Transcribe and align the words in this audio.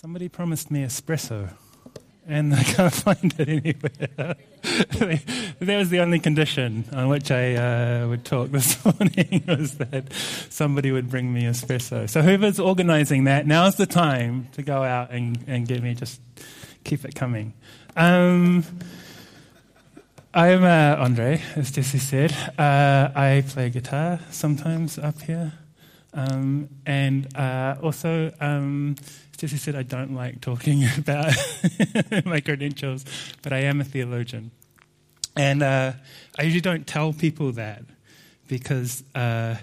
Somebody 0.00 0.30
promised 0.30 0.70
me 0.70 0.82
espresso, 0.82 1.50
and 2.26 2.54
I 2.54 2.62
can't 2.64 2.90
find 2.90 3.34
it 3.36 3.48
anywhere. 3.50 4.34
that 5.60 5.76
was 5.76 5.90
the 5.90 5.98
only 6.00 6.18
condition 6.18 6.86
on 6.90 7.10
which 7.10 7.30
I 7.30 7.56
uh, 7.56 8.08
would 8.08 8.24
talk 8.24 8.50
this 8.50 8.82
morning 8.82 9.44
was 9.46 9.76
that 9.76 10.10
somebody 10.48 10.90
would 10.90 11.10
bring 11.10 11.30
me 11.30 11.42
espresso. 11.42 12.08
So 12.08 12.22
whoever's 12.22 12.58
organising 12.58 13.24
that, 13.24 13.46
now's 13.46 13.76
the 13.76 13.84
time 13.84 14.48
to 14.52 14.62
go 14.62 14.82
out 14.82 15.10
and, 15.10 15.44
and 15.46 15.68
get 15.68 15.82
me. 15.82 15.92
Just 15.92 16.22
keep 16.82 17.04
it 17.04 17.14
coming. 17.14 17.52
Um, 17.94 18.64
I'm 20.32 20.64
uh, 20.64 20.96
Andre, 20.98 21.42
as 21.56 21.72
Jesse 21.72 21.98
said. 21.98 22.34
Uh, 22.58 23.10
I 23.14 23.44
play 23.46 23.68
guitar 23.68 24.20
sometimes 24.30 24.98
up 24.98 25.20
here. 25.20 25.52
Um, 26.12 26.70
and 26.86 27.36
uh, 27.36 27.76
also, 27.82 28.32
um, 28.40 28.96
Jesse 29.40 29.56
said, 29.56 29.74
I 29.74 29.84
don't 29.84 30.14
like 30.14 30.42
talking 30.42 30.84
about 30.98 31.32
my 32.26 32.40
credentials, 32.40 33.06
but 33.40 33.54
I 33.54 33.60
am 33.60 33.80
a 33.80 33.84
theologian. 33.84 34.50
And 35.34 35.62
uh, 35.62 35.92
I 36.38 36.42
usually 36.42 36.60
don't 36.60 36.86
tell 36.86 37.14
people 37.14 37.52
that 37.52 37.82
because 38.48 39.02
uh, 39.14 39.56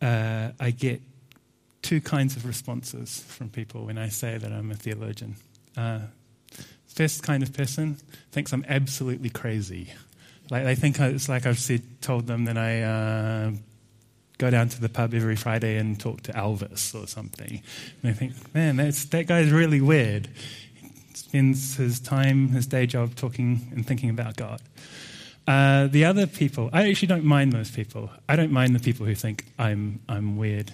uh, 0.00 0.48
I 0.58 0.70
get 0.70 1.02
two 1.82 2.00
kinds 2.00 2.36
of 2.36 2.46
responses 2.46 3.22
from 3.28 3.50
people 3.50 3.84
when 3.84 3.98
I 3.98 4.08
say 4.08 4.38
that 4.38 4.50
I'm 4.50 4.70
a 4.70 4.74
theologian. 4.74 5.36
Uh, 5.76 5.98
first 6.86 7.22
kind 7.22 7.42
of 7.42 7.52
person 7.52 7.98
thinks 8.32 8.50
I'm 8.54 8.64
absolutely 8.66 9.28
crazy. 9.28 9.92
Like 10.48 10.64
they 10.64 10.74
think 10.74 10.98
it's 11.00 11.28
like 11.28 11.44
I've 11.44 11.58
said, 11.58 11.82
told 12.00 12.26
them 12.26 12.46
that 12.46 12.56
I 12.56 12.80
uh, 12.80 13.50
go 14.38 14.50
down 14.50 14.68
to 14.68 14.80
the 14.80 14.88
pub 14.88 15.14
every 15.14 15.36
Friday 15.36 15.76
and 15.76 15.98
talk 15.98 16.22
to 16.22 16.32
Elvis 16.32 16.94
or 16.94 17.06
something. 17.06 17.62
And 18.02 18.10
I 18.10 18.14
think, 18.14 18.54
man, 18.54 18.76
that 18.76 19.24
guy's 19.26 19.50
really 19.50 19.80
weird. 19.80 20.28
He 20.74 20.90
spends 21.14 21.76
his 21.76 22.00
time, 22.00 22.48
his 22.48 22.66
day 22.66 22.86
job, 22.86 23.14
talking 23.14 23.68
and 23.72 23.86
thinking 23.86 24.10
about 24.10 24.36
God. 24.36 24.60
Uh, 25.46 25.86
the 25.86 26.04
other 26.04 26.26
people, 26.26 26.68
I 26.72 26.88
actually 26.88 27.08
don't 27.08 27.24
mind 27.24 27.52
those 27.52 27.70
people. 27.70 28.10
I 28.28 28.36
don't 28.36 28.50
mind 28.50 28.74
the 28.74 28.80
people 28.80 29.06
who 29.06 29.14
think 29.14 29.44
I'm, 29.58 30.00
I'm 30.08 30.36
weird. 30.36 30.72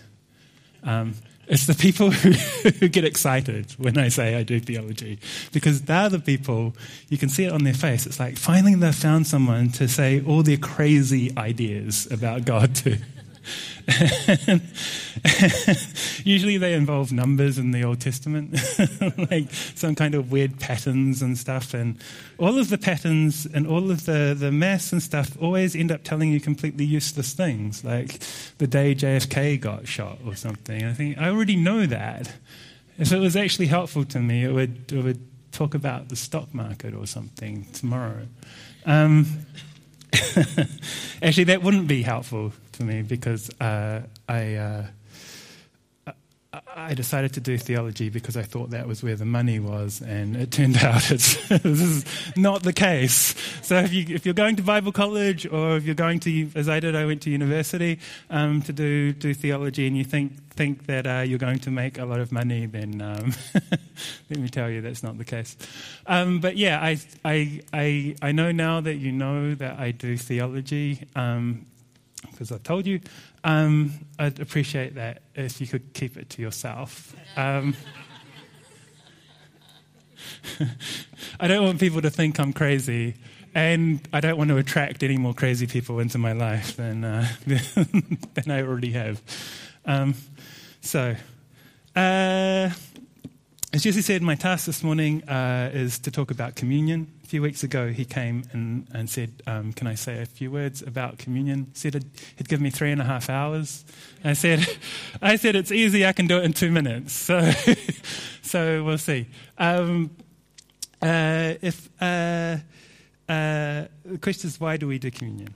Um, 0.83 1.15
it's 1.47 1.67
the 1.67 1.75
people 1.75 2.11
who, 2.11 2.31
who, 2.71 2.89
get 2.89 3.05
excited 3.05 3.73
when 3.73 3.99
I 3.99 4.09
say 4.09 4.37
I 4.37 4.43
do 4.43 4.59
theology 4.59 5.19
because 5.53 5.83
they're 5.83 6.09
the 6.09 6.19
people, 6.19 6.75
you 7.09 7.19
can 7.19 7.29
see 7.29 7.45
it 7.45 7.53
on 7.53 7.65
their 7.65 7.75
face. 7.75 8.07
It's 8.07 8.19
like 8.19 8.39
finally 8.39 8.75
they've 8.75 8.95
found 8.95 9.27
someone 9.27 9.71
to 9.73 9.87
say 9.87 10.23
all 10.25 10.43
their 10.43 10.57
crazy 10.57 11.37
ideas 11.37 12.11
about 12.11 12.45
God 12.45 12.75
to. 12.77 12.99
Usually 16.25 16.57
they 16.57 16.75
involve 16.75 17.13
numbers 17.13 17.59
in 17.59 17.73
the 17.73 17.85
Old 17.85 18.01
Testament, 18.01 18.59
like 19.31 19.53
some 19.53 19.95
kind 19.95 20.15
of 20.15 20.31
weird 20.31 20.61
patterns 20.61 21.23
and 21.23 21.37
stuff. 21.37 21.75
And 21.75 21.99
all 22.39 22.59
of 22.59 22.69
the 22.69 22.79
patterns 22.79 23.47
and 23.47 23.67
all 23.67 23.91
of 23.91 24.07
the, 24.07 24.37
the 24.39 24.53
maths 24.53 24.93
and 24.93 25.03
stuff 25.03 25.37
always 25.41 25.75
end 25.75 25.91
up 25.91 26.05
telling 26.05 26.31
you 26.31 26.41
completely 26.41 26.85
useless 26.85 27.33
things, 27.33 27.85
like 27.85 28.21
the 28.59 28.67
day 28.67 28.95
JFK 28.95 29.61
got 29.61 29.87
shot 29.87 30.19
or 30.25 30.37
something. 30.37 30.85
I 30.85 30.93
think 30.93 31.19
I 31.19 31.29
already 31.29 31.57
know 31.57 31.87
that. 31.87 32.33
If 32.99 33.11
it 33.11 33.19
was 33.19 33.37
actually 33.37 33.67
helpful 33.67 34.05
to 34.05 34.21
me, 34.21 34.45
it 34.45 34.53
would, 34.53 34.93
it 34.93 35.03
would 35.03 35.27
talk 35.51 35.75
about 35.75 36.09
the 36.09 36.17
stock 36.17 36.55
market 36.55 36.95
or 36.95 37.07
something 37.07 37.67
tomorrow. 37.73 38.29
Um, 38.85 39.27
actually, 41.23 41.45
that 41.45 41.63
wouldn't 41.63 41.89
be 41.89 42.03
helpful 42.03 42.53
for 42.73 42.85
me 42.85 43.03
because 43.03 43.51
uh, 43.61 44.03
I, 44.29 44.55
uh, 44.55 44.87
I 46.77 46.93
decided 46.93 47.33
to 47.35 47.41
do 47.41 47.57
theology 47.57 48.11
because 48.11 48.37
I 48.37 48.43
thought 48.43 48.71
that 48.71 48.87
was 48.87 49.03
where 49.03 49.17
the 49.17 49.25
money 49.25 49.59
was, 49.59 50.03
and 50.03 50.37
it 50.37 50.51
turned 50.51 50.77
out 50.83 51.11
it's, 51.11 51.49
this 51.49 51.65
is 51.65 52.05
not 52.37 52.63
the 52.63 52.75
case. 52.75 53.35
So 53.63 53.77
if, 53.79 53.93
you, 53.93 54.15
if 54.15 54.27
you're 54.27 54.35
going 54.35 54.57
to 54.57 54.63
Bible 54.63 54.93
college 54.93 55.47
or 55.47 55.77
if 55.77 55.85
you're 55.85 55.95
going 55.95 56.21
to, 56.21 56.51
as 56.55 56.69
I 56.69 56.79
did, 56.79 56.95
I 56.95 57.07
went 57.07 57.23
to 57.23 57.31
university 57.31 57.99
um, 58.29 58.61
to 58.63 58.73
do, 58.73 59.13
do 59.15 59.33
theology, 59.33 59.87
and 59.87 59.97
you 59.97 60.05
think, 60.05 60.51
think 60.51 60.85
that 60.87 61.07
uh, 61.07 61.21
you're 61.21 61.39
going 61.39 61.59
to 61.61 61.71
make 61.71 61.99
a 61.99 62.05
lot 62.05 62.21
of 62.21 62.33
money, 62.33 62.67
then 62.67 63.01
um, 63.01 63.33
let 64.29 64.39
me 64.39 64.51
tell 64.51 64.69
you 64.69 64.83
that's 64.83 65.03
not 65.03 65.17
the 65.17 65.25
case. 65.25 65.57
Um, 66.07 66.41
but 66.41 66.59
yeah, 66.59 66.83
I, 66.83 66.99
I, 67.25 67.61
I, 67.73 68.15
I 68.21 68.33
know 68.33 68.53
now 68.53 68.83
that 68.83 68.97
you 68.97 69.11
know 69.11 69.55
that 69.55 69.79
I 69.79 69.93
do 69.93 70.19
theology 70.19 71.07
um, 71.17 71.65
because 72.31 72.53
I've 72.53 72.63
told 72.63 72.87
you. 72.87 73.01
Um, 73.45 73.93
I'd 74.19 74.41
appreciate 74.41 74.95
that 74.95 75.23
if 75.35 75.61
you 75.61 75.67
could 75.67 75.93
keep 75.95 76.17
it 76.17 76.31
to 76.31 76.43
yourself. 76.43 77.15
Um, 77.37 77.75
I 81.41 81.49
don't 81.49 81.65
want 81.65 81.81
people 81.81 82.03
to 82.03 82.11
think 82.11 82.39
I'm 82.39 82.53
crazy, 82.53 83.15
and 83.55 84.07
I 84.13 84.21
don't 84.21 84.37
want 84.39 84.51
to 84.51 84.57
attract 84.57 85.03
any 85.03 85.19
more 85.19 85.35
crazy 85.35 85.67
people 85.67 85.99
into 85.99 86.19
my 86.19 86.33
life 86.33 86.77
than, 86.77 87.05
uh, 87.05 87.27
than 87.47 88.51
I 88.51 88.63
already 88.63 88.93
have. 88.93 89.21
Um, 89.85 90.15
so, 90.81 91.17
uh, 91.97 92.71
as 93.75 93.83
Jesse 93.83 94.03
said, 94.03 94.23
my 94.23 94.35
task 94.35 94.67
this 94.67 94.83
morning 94.83 95.27
uh, 95.29 95.71
is 95.73 95.99
to 96.01 96.11
talk 96.11 96.31
about 96.31 96.57
communion. 96.57 97.11
A 97.33 97.35
few 97.35 97.41
weeks 97.41 97.63
ago, 97.63 97.89
he 97.89 98.05
came 98.05 98.45
and, 98.53 98.87
and 98.93 99.09
said, 99.09 99.43
um, 99.47 99.73
Can 99.73 99.87
I 99.87 99.95
say 99.95 100.21
a 100.21 100.27
few 100.27 100.51
words 100.51 100.83
about 100.83 101.17
communion? 101.17 101.69
He 101.73 101.79
said 101.79 102.05
he'd 102.37 102.47
give 102.47 102.61
me 102.61 102.69
three 102.69 102.93
and 102.93 103.01
a 103.01 103.05
half 103.05 103.31
hours. 103.31 103.87
I 104.23 104.35
said, 104.35 104.67
I 105.23 105.37
said 105.37 105.57
It's 105.57 105.73
easy, 105.73 106.05
I 106.05 106.13
can 106.13 106.27
do 106.27 106.37
it 106.37 106.45
in 106.45 106.53
two 106.53 106.71
minutes. 106.71 107.15
So, 107.15 107.51
so 108.43 108.85
we'll 108.85 108.99
see. 108.99 109.29
Um, 109.57 110.11
uh, 111.01 111.55
if, 111.63 111.89
uh, 112.03 112.59
uh, 113.27 113.87
the 114.05 114.19
question 114.21 114.49
is, 114.49 114.61
why 114.61 114.77
do 114.77 114.87
we 114.87 114.99
do 114.99 115.11
communion? 115.11 115.55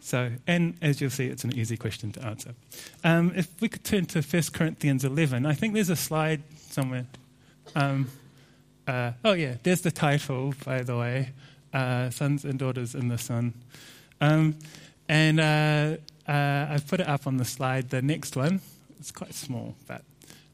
So, 0.00 0.30
and 0.46 0.78
as 0.80 1.02
you'll 1.02 1.10
see, 1.10 1.26
it's 1.26 1.44
an 1.44 1.54
easy 1.58 1.76
question 1.76 2.10
to 2.12 2.24
answer. 2.24 2.54
Um, 3.04 3.32
if 3.36 3.60
we 3.60 3.68
could 3.68 3.84
turn 3.84 4.06
to 4.06 4.22
1 4.22 4.42
Corinthians 4.54 5.04
11, 5.04 5.44
I 5.44 5.52
think 5.52 5.74
there's 5.74 5.90
a 5.90 5.96
slide 5.96 6.42
somewhere. 6.70 7.04
Um, 7.76 8.08
uh, 8.88 9.12
oh, 9.24 9.34
yeah, 9.34 9.54
there's 9.62 9.82
the 9.82 9.90
title, 9.90 10.54
by 10.64 10.82
the 10.82 10.96
way 10.96 11.30
uh, 11.72 12.10
Sons 12.10 12.44
and 12.44 12.58
Daughters 12.58 12.94
in 12.94 13.08
the 13.08 13.18
Son. 13.18 13.54
Um, 14.20 14.56
and 15.08 15.40
uh, 15.40 15.96
uh, 16.26 16.66
I've 16.70 16.86
put 16.86 17.00
it 17.00 17.08
up 17.08 17.26
on 17.26 17.36
the 17.36 17.44
slide, 17.44 17.90
the 17.90 18.02
next 18.02 18.36
one. 18.36 18.60
It's 18.98 19.12
quite 19.12 19.34
small, 19.34 19.76
but 19.86 20.02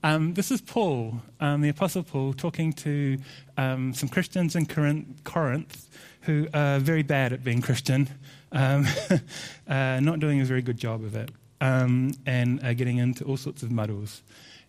um, 0.03 0.35
this 0.35 0.51
is 0.51 0.61
Paul, 0.61 1.23
um, 1.41 1.63
the 1.63 1.71
Apostle 1.71 2.03
Paul, 2.03 2.35
talking 2.35 2.73
to 2.75 3.19
um, 3.57 3.95
some 3.95 4.09
Christians 4.09 4.55
in 4.55 4.67
Corinth 4.67 5.89
who 6.23 6.47
are 6.53 6.79
very 6.79 7.03
bad 7.03 7.33
at 7.33 7.43
being 7.43 7.63
Christian, 7.63 8.09
um, 8.53 8.87
uh, 9.69 10.01
not 10.01 10.21
doing 10.21 10.41
a 10.41 10.45
very 10.45 10.63
good 10.63 10.77
job 10.77 11.05
of 11.05 11.15
it, 11.15 11.31
um, 11.61 12.13
and 12.27 12.61
getting 12.77 12.99
into 12.99 13.25
all 13.25 13.37
sorts 13.37 13.63
of 13.63 13.71
muddles. 13.71 14.23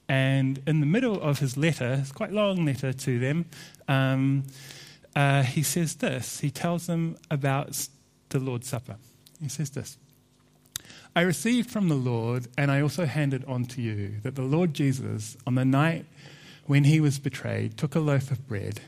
And 0.07 0.61
in 0.67 0.79
the 0.79 0.85
middle 0.85 1.19
of 1.19 1.39
his 1.39 1.57
letter, 1.57 1.99
it's 2.01 2.11
quite 2.11 2.31
long 2.31 2.66
letter 2.66 2.93
to 2.93 3.19
them, 3.19 3.45
um, 3.88 4.43
uh, 5.16 5.43
he 5.43 5.63
says 5.63 5.95
this. 5.95 6.39
He 6.41 6.51
tells 6.51 6.88
them 6.88 7.17
about 7.31 7.88
the 8.29 8.39
Lord's 8.39 8.67
Supper. 8.67 8.97
He 9.41 9.49
says 9.49 9.69
this 9.71 9.97
I 11.16 11.21
received 11.21 11.71
from 11.71 11.88
the 11.88 11.95
Lord, 11.95 12.47
and 12.57 12.69
I 12.69 12.81
also 12.81 13.05
handed 13.05 13.45
on 13.45 13.66
to 13.67 13.81
you, 13.81 14.16
that 14.23 14.35
the 14.35 14.41
Lord 14.41 14.73
Jesus, 14.73 15.38
on 15.47 15.55
the 15.55 15.63
night 15.63 16.05
when 16.66 16.83
he 16.83 16.99
was 16.99 17.19
betrayed, 17.19 17.77
took 17.77 17.95
a 17.95 17.99
loaf 17.99 18.31
of 18.31 18.47
bread, 18.47 18.81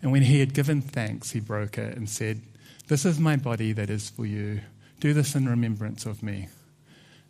and 0.00 0.12
when 0.12 0.22
he 0.22 0.40
had 0.40 0.54
given 0.54 0.80
thanks, 0.80 1.32
he 1.32 1.40
broke 1.40 1.78
it 1.78 1.96
and 1.96 2.08
said, 2.08 2.40
This 2.86 3.04
is 3.04 3.18
my 3.18 3.36
body 3.36 3.72
that 3.72 3.90
is 3.90 4.10
for 4.10 4.24
you. 4.24 4.60
Do 5.00 5.12
this 5.12 5.34
in 5.34 5.48
remembrance 5.48 6.06
of 6.06 6.22
me. 6.22 6.48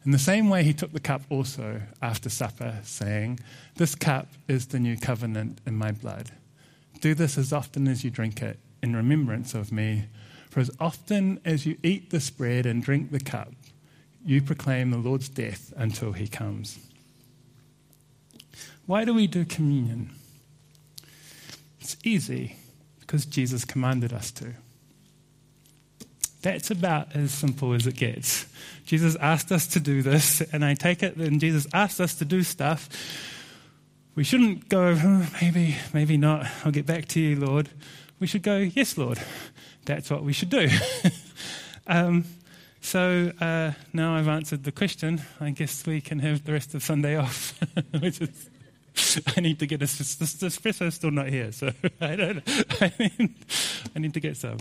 In 0.04 0.10
the 0.10 0.18
same 0.18 0.48
way, 0.48 0.64
he 0.64 0.72
took 0.72 0.92
the 0.92 1.00
cup 1.00 1.22
also 1.30 1.82
after 2.00 2.28
supper, 2.28 2.80
saying, 2.82 3.38
This 3.76 3.94
cup 3.94 4.28
is 4.48 4.66
the 4.66 4.80
new 4.80 4.96
covenant 4.96 5.60
in 5.64 5.76
my 5.76 5.92
blood. 5.92 6.32
Do 7.00 7.14
this 7.14 7.38
as 7.38 7.52
often 7.52 7.86
as 7.86 8.02
you 8.02 8.10
drink 8.10 8.42
it 8.42 8.58
in 8.82 8.96
remembrance 8.96 9.54
of 9.54 9.70
me. 9.70 10.06
For 10.50 10.60
as 10.60 10.70
often 10.80 11.40
as 11.44 11.66
you 11.66 11.78
eat 11.82 12.10
this 12.10 12.30
bread 12.30 12.66
and 12.66 12.82
drink 12.82 13.10
the 13.10 13.20
cup, 13.20 13.52
you 14.24 14.42
proclaim 14.42 14.90
the 14.90 14.98
Lord's 14.98 15.28
death 15.28 15.72
until 15.76 16.12
he 16.12 16.26
comes. 16.26 16.78
Why 18.86 19.04
do 19.04 19.14
we 19.14 19.26
do 19.26 19.44
communion? 19.44 20.10
It's 21.80 21.96
easy 22.04 22.56
because 23.00 23.24
Jesus 23.24 23.64
commanded 23.64 24.12
us 24.12 24.30
to. 24.32 24.54
That's 26.42 26.70
about 26.70 27.14
as 27.14 27.32
simple 27.32 27.72
as 27.72 27.86
it 27.86 27.96
gets. 27.96 28.46
Jesus 28.84 29.16
asked 29.16 29.52
us 29.52 29.68
to 29.68 29.80
do 29.80 30.02
this, 30.02 30.40
and 30.52 30.64
I 30.64 30.74
take 30.74 31.02
it 31.02 31.16
that 31.16 31.30
Jesus 31.38 31.66
asked 31.72 32.00
us 32.00 32.16
to 32.16 32.24
do 32.24 32.42
stuff. 32.42 32.88
We 34.14 34.24
shouldn't 34.24 34.68
go, 34.68 34.96
oh, 35.00 35.26
maybe, 35.40 35.76
maybe 35.94 36.16
not. 36.16 36.46
I'll 36.64 36.72
get 36.72 36.84
back 36.84 37.06
to 37.08 37.20
you, 37.20 37.36
Lord. 37.36 37.70
We 38.18 38.26
should 38.26 38.42
go, 38.42 38.58
yes, 38.58 38.98
Lord. 38.98 39.20
That's 39.84 40.10
what 40.10 40.24
we 40.24 40.32
should 40.32 40.50
do. 40.50 40.68
um, 41.86 42.24
so 42.80 43.32
uh, 43.40 43.72
now 43.92 44.16
I've 44.16 44.28
answered 44.28 44.64
the 44.64 44.72
question. 44.72 45.22
I 45.40 45.50
guess 45.50 45.86
we 45.86 46.00
can 46.00 46.18
have 46.18 46.44
the 46.44 46.52
rest 46.52 46.74
of 46.74 46.82
Sunday 46.82 47.16
off, 47.16 47.58
which 48.00 48.20
is 48.20 48.50
I 49.36 49.40
need 49.40 49.58
to 49.60 49.66
get 49.66 49.80
this. 49.80 49.96
This, 49.98 50.16
this 50.16 50.34
espresso 50.36 50.86
is 50.86 50.94
still 50.94 51.10
not 51.10 51.28
here, 51.28 51.52
so 51.52 51.72
I 52.00 52.16
don't. 52.16 52.42
I, 52.80 52.92
mean, 52.98 53.34
I 53.94 53.98
need 53.98 54.14
to 54.14 54.20
get 54.20 54.36
some. 54.36 54.58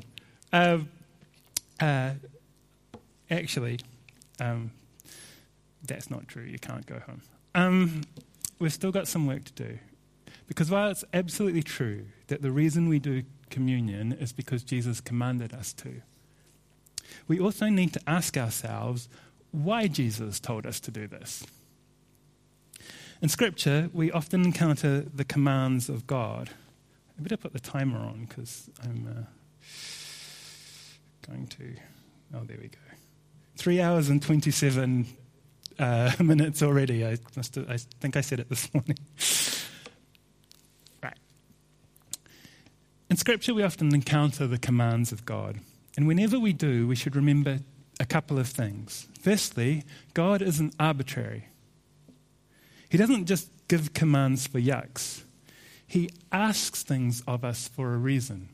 Um, 0.53 0.89
uh, 1.81 2.11
actually, 3.29 3.79
um, 4.39 4.71
that's 5.83 6.09
not 6.09 6.27
true. 6.27 6.43
You 6.43 6.59
can't 6.59 6.85
go 6.85 6.99
home. 6.99 7.21
Um, 7.55 8.03
we've 8.59 8.73
still 8.73 8.91
got 8.91 9.07
some 9.07 9.25
work 9.25 9.43
to 9.45 9.53
do. 9.53 9.79
Because 10.47 10.69
while 10.69 10.89
it's 10.89 11.03
absolutely 11.13 11.63
true 11.63 12.05
that 12.27 12.41
the 12.41 12.51
reason 12.51 12.89
we 12.89 12.99
do 12.99 13.23
communion 13.49 14.13
is 14.13 14.33
because 14.33 14.63
Jesus 14.63 15.01
commanded 15.01 15.53
us 15.53 15.73
to, 15.73 16.01
we 17.27 17.39
also 17.39 17.67
need 17.67 17.93
to 17.93 18.01
ask 18.07 18.37
ourselves 18.37 19.09
why 19.51 19.87
Jesus 19.87 20.39
told 20.39 20.65
us 20.65 20.79
to 20.81 20.91
do 20.91 21.07
this. 21.07 21.45
In 23.21 23.29
Scripture, 23.29 23.89
we 23.93 24.11
often 24.11 24.43
encounter 24.43 25.01
the 25.01 25.23
commands 25.23 25.89
of 25.89 26.07
God. 26.07 26.49
I 27.17 27.21
better 27.21 27.37
put 27.37 27.53
the 27.53 27.59
timer 27.59 27.99
on 27.99 28.25
because 28.27 28.69
I'm 28.83 29.07
uh, 29.07 29.21
going 31.31 31.47
to. 31.47 31.75
Oh, 32.35 32.43
there 32.43 32.57
we 32.61 32.67
go. 32.67 32.77
Three 33.55 33.79
hours 33.79 34.09
and 34.09 34.21
27 34.21 35.05
uh, 35.79 36.11
minutes 36.19 36.61
already. 36.61 37.05
I, 37.05 37.17
must 37.35 37.55
have, 37.55 37.69
I 37.69 37.77
think 37.77 38.17
I 38.17 38.21
said 38.21 38.39
it 38.39 38.49
this 38.49 38.73
morning. 38.73 38.97
right. 41.03 41.17
In 43.09 43.17
Scripture, 43.17 43.53
we 43.53 43.63
often 43.63 43.93
encounter 43.93 44.45
the 44.45 44.57
commands 44.57 45.11
of 45.11 45.25
God. 45.25 45.59
And 45.95 46.07
whenever 46.07 46.39
we 46.39 46.53
do, 46.53 46.87
we 46.87 46.95
should 46.95 47.15
remember 47.15 47.59
a 47.99 48.05
couple 48.05 48.37
of 48.37 48.47
things. 48.47 49.07
Firstly, 49.21 49.83
God 50.13 50.41
isn't 50.41 50.75
arbitrary. 50.79 51.47
He 52.89 52.97
doesn't 52.97 53.25
just 53.25 53.49
give 53.69 53.93
commands 53.93 54.47
for 54.47 54.59
yucks, 54.59 55.23
He 55.87 56.09
asks 56.31 56.83
things 56.83 57.23
of 57.25 57.45
us 57.45 57.69
for 57.69 57.93
a 57.93 57.97
reason. 57.97 58.49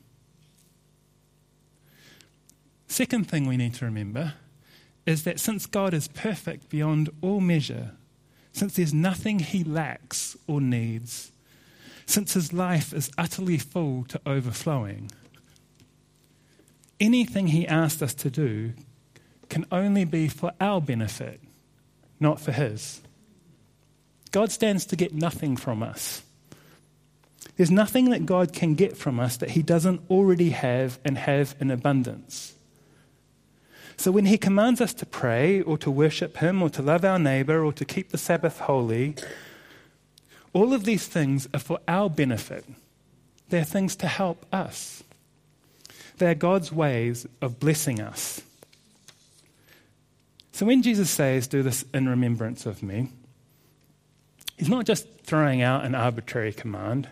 Second 2.88 3.30
thing 3.30 3.46
we 3.46 3.58
need 3.58 3.74
to 3.76 3.86
remember 3.86 4.34
is 5.06 5.24
that 5.24 5.40
since 5.40 5.66
God 5.66 5.94
is 5.94 6.08
perfect 6.08 6.70
beyond 6.70 7.10
all 7.22 7.40
measure, 7.40 7.92
since 8.52 8.76
there's 8.76 8.94
nothing 8.94 9.40
he 9.40 9.64
lacks 9.64 10.36
or 10.48 10.60
needs, 10.60 11.32
since 12.06 12.34
his 12.34 12.54
life 12.54 12.94
is 12.94 13.12
utterly 13.18 13.58
full 13.58 14.04
to 14.06 14.20
overflowing, 14.26 15.12
anything 17.00 17.48
he 17.48 17.68
asked 17.68 18.02
us 18.02 18.14
to 18.16 18.30
do 18.30 18.74
can 19.50 19.66
only 19.72 20.04
be 20.04 20.28
for 20.28 20.52
our 20.60 20.82
benefit, 20.82 21.40
not 22.20 22.40
for 22.40 22.52
his. 22.52 23.02
God 24.32 24.52
stands 24.52 24.86
to 24.88 24.96
get 24.96 25.14
nothing 25.14 25.56
from 25.56 25.84
us. 25.84 26.24
There's 27.56 27.72
nothing 27.72 28.10
that 28.10 28.26
God 28.26 28.54
can 28.54 28.76
get 28.76 28.98
from 28.98 29.20
us 29.20 29.38
that 29.38 29.52
he 29.52 29.62
doesn't 29.62 30.02
already 30.10 30.50
have 30.50 31.00
and 31.06 31.18
have 31.18 31.56
in 31.60 31.72
abundance. 31.72 32.57
So 33.98 34.12
when 34.12 34.28
he 34.28 34.38
commands 34.38 34.80
us 34.80 34.94
to 34.96 35.06
pray 35.06 35.62
or 35.62 35.78
to 35.80 35.90
worship 35.90 36.38
him 36.38 36.62
or 36.62 36.70
to 36.70 36.82
love 36.82 37.04
our 37.04 37.18
neighbor 37.18 37.64
or 37.66 37.74
to 37.74 37.84
keep 37.84 38.10
the 38.10 38.18
Sabbath 38.18 38.60
holy, 38.60 39.16
all 40.54 40.74
of 40.74 40.86
these 40.86 41.08
things 41.08 41.48
are 41.54 41.60
for 41.60 41.80
our 41.88 42.10
benefit. 42.10 42.64
They're 43.50 43.64
things 43.64 43.96
to 43.98 44.08
help 44.08 44.46
us. 44.54 45.04
They're 46.18 46.36
God's 46.36 46.72
ways 46.72 47.28
of 47.42 47.60
blessing 47.60 48.00
us. 48.00 48.42
So 50.52 50.66
when 50.66 50.82
Jesus 50.82 51.10
says, 51.10 51.48
Do 51.48 51.64
this 51.64 51.86
in 51.94 52.10
remembrance 52.10 52.66
of 52.66 52.82
me, 52.82 53.10
he's 54.58 54.70
not 54.70 54.86
just 54.86 55.08
throwing 55.22 55.62
out 55.62 55.86
an 55.86 55.96
arbitrary 55.96 56.54
command. 56.54 57.08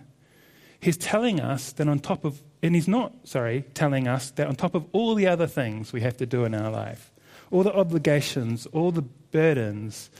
He's 0.85 0.97
telling 0.97 1.39
us 1.41 1.71
that 1.73 1.87
on 1.87 1.97
top 1.97 2.25
of 2.25 2.43
and 2.61 2.75
he's 2.75 2.87
not, 2.87 3.11
sorry, 3.23 3.65
telling 3.73 4.07
us 4.07 4.29
that 4.31 4.45
on 4.45 4.55
top 4.55 4.75
of 4.75 4.85
all 4.91 5.15
the 5.15 5.25
other 5.25 5.47
things 5.47 5.91
we 5.91 6.01
have 6.01 6.15
to 6.17 6.27
do 6.27 6.45
in 6.45 6.53
our 6.53 6.69
life, 6.69 7.11
all 7.49 7.63
the 7.63 7.73
obligations, 7.73 8.67
all 8.67 8.91
the 8.91 9.01
burdens, 9.01 10.11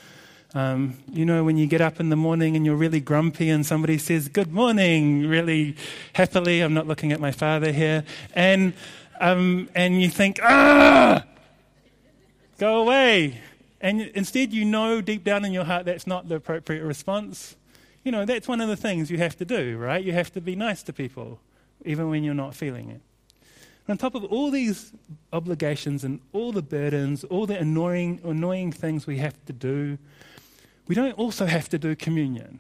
um, 0.56 0.96
you 1.12 1.24
know, 1.24 1.44
when 1.44 1.56
you 1.58 1.68
get 1.68 1.82
up 1.82 2.00
in 2.00 2.10
the 2.10 2.16
morning 2.16 2.56
and 2.56 2.66
you're 2.66 2.76
really 2.76 3.00
grumpy 3.00 3.52
and 3.52 3.64
somebody 3.64 4.00
says, 4.00 4.28
Good 4.28 4.52
morning, 4.52 5.28
really 5.28 5.76
happily, 6.14 6.62
I'm 6.62 6.74
not 6.74 6.88
looking 6.88 7.12
at 7.12 7.20
my 7.20 7.32
father 7.32 7.72
here, 7.72 8.04
and, 8.34 8.74
um, 9.22 9.70
and 9.76 10.02
you 10.02 10.10
think, 10.10 10.40
Ah, 10.42 11.26
go 12.58 12.82
away. 12.82 13.40
And 13.82 14.02
instead, 14.02 14.52
you 14.52 14.66
know 14.66 15.00
deep 15.00 15.24
down 15.24 15.46
in 15.46 15.54
your 15.54 15.66
heart 15.66 15.86
that's 15.86 16.08
not 16.08 16.28
the 16.28 16.38
appropriate 16.38 16.84
response. 16.84 17.56
You 18.06 18.12
know, 18.12 18.24
that's 18.24 18.48
one 18.48 18.62
of 18.62 18.70
the 18.70 18.78
things 18.78 19.10
you 19.10 19.18
have 19.18 19.36
to 19.38 19.46
do, 19.46 19.78
right? 19.78 20.02
You 20.02 20.14
have 20.14 20.32
to 20.34 20.42
be 20.42 20.56
nice 20.56 20.84
to 20.84 20.94
people 20.94 21.40
even 21.84 22.08
when 22.10 22.24
you're 22.24 22.36
not 22.36 22.56
feeling 22.56 22.90
it. 22.90 23.02
And 23.88 23.90
on 23.90 23.98
top 23.98 24.14
of 24.14 24.24
all 24.26 24.52
these 24.52 24.94
obligations 25.34 26.04
and 26.04 26.20
all 26.32 26.52
the 26.52 26.62
burdens, 26.62 27.24
all 27.24 27.48
the 27.48 27.58
annoying, 27.58 28.22
annoying 28.24 28.72
things 28.72 29.08
we 29.08 29.18
have 29.18 29.44
to 29.48 29.54
do, 29.54 29.98
we 30.88 30.94
don't 30.94 31.18
also 31.18 31.48
have 31.48 31.68
to 31.70 31.80
do 31.80 31.96
communion 31.96 32.60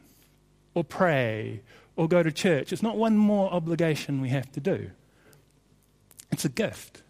or 0.73 0.83
pray 0.83 1.61
or 1.95 2.07
go 2.07 2.23
to 2.23 2.31
church. 2.31 2.73
It's 2.73 2.83
not 2.83 2.97
one 2.97 3.15
more 3.15 3.53
obligation 3.53 4.21
we 4.21 4.29
have 4.29 4.51
to 4.53 4.59
do, 4.59 4.89
it's 6.31 6.43
a 6.43 6.49
gift. 6.49 7.03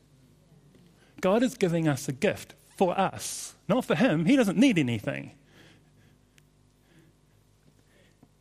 God 1.22 1.42
is 1.42 1.56
giving 1.56 1.88
us 1.88 2.10
a 2.10 2.12
gift 2.12 2.54
for 2.78 3.00
us, 3.00 3.56
not 3.70 3.86
for 3.86 3.96
Him. 3.96 4.26
He 4.26 4.36
doesn't 4.36 4.58
need 4.58 4.78
anything. 4.78 5.32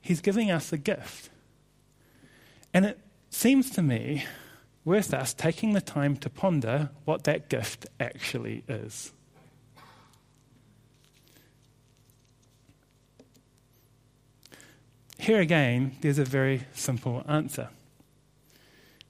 He's 0.04 0.20
giving 0.20 0.50
us 0.50 0.70
a 0.70 0.76
gift. 0.76 1.30
And 2.74 2.84
it 2.84 3.00
seems 3.30 3.70
to 3.70 3.82
me 3.82 4.26
worth 4.84 5.14
us 5.14 5.32
taking 5.32 5.72
the 5.72 5.80
time 5.80 6.14
to 6.18 6.28
ponder 6.28 6.90
what 7.06 7.24
that 7.24 7.48
gift 7.48 7.86
actually 7.98 8.64
is. 8.68 9.12
Here 15.16 15.40
again, 15.40 15.96
there's 16.02 16.18
a 16.18 16.24
very 16.26 16.66
simple 16.74 17.24
answer. 17.26 17.70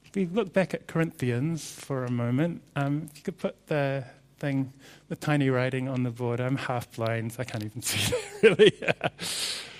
If 0.05 0.15
we 0.15 0.27
look 0.27 0.53
back 0.53 0.73
at 0.73 0.87
Corinthians 0.87 1.73
for 1.73 2.05
a 2.05 2.09
moment, 2.11 2.61
um, 2.77 3.09
if 3.11 3.17
you 3.17 3.23
could 3.23 3.37
put 3.37 3.67
the 3.67 4.05
thing, 4.39 4.71
the 5.09 5.17
tiny 5.17 5.49
writing 5.49 5.89
on 5.89 6.03
the 6.03 6.11
board. 6.11 6.39
I'm 6.39 6.55
half 6.55 6.89
blind, 6.95 7.33
so 7.33 7.41
I 7.41 7.43
can't 7.43 7.65
even 7.65 7.81
see 7.81 8.15
it 8.15 8.43
really. 8.43 8.73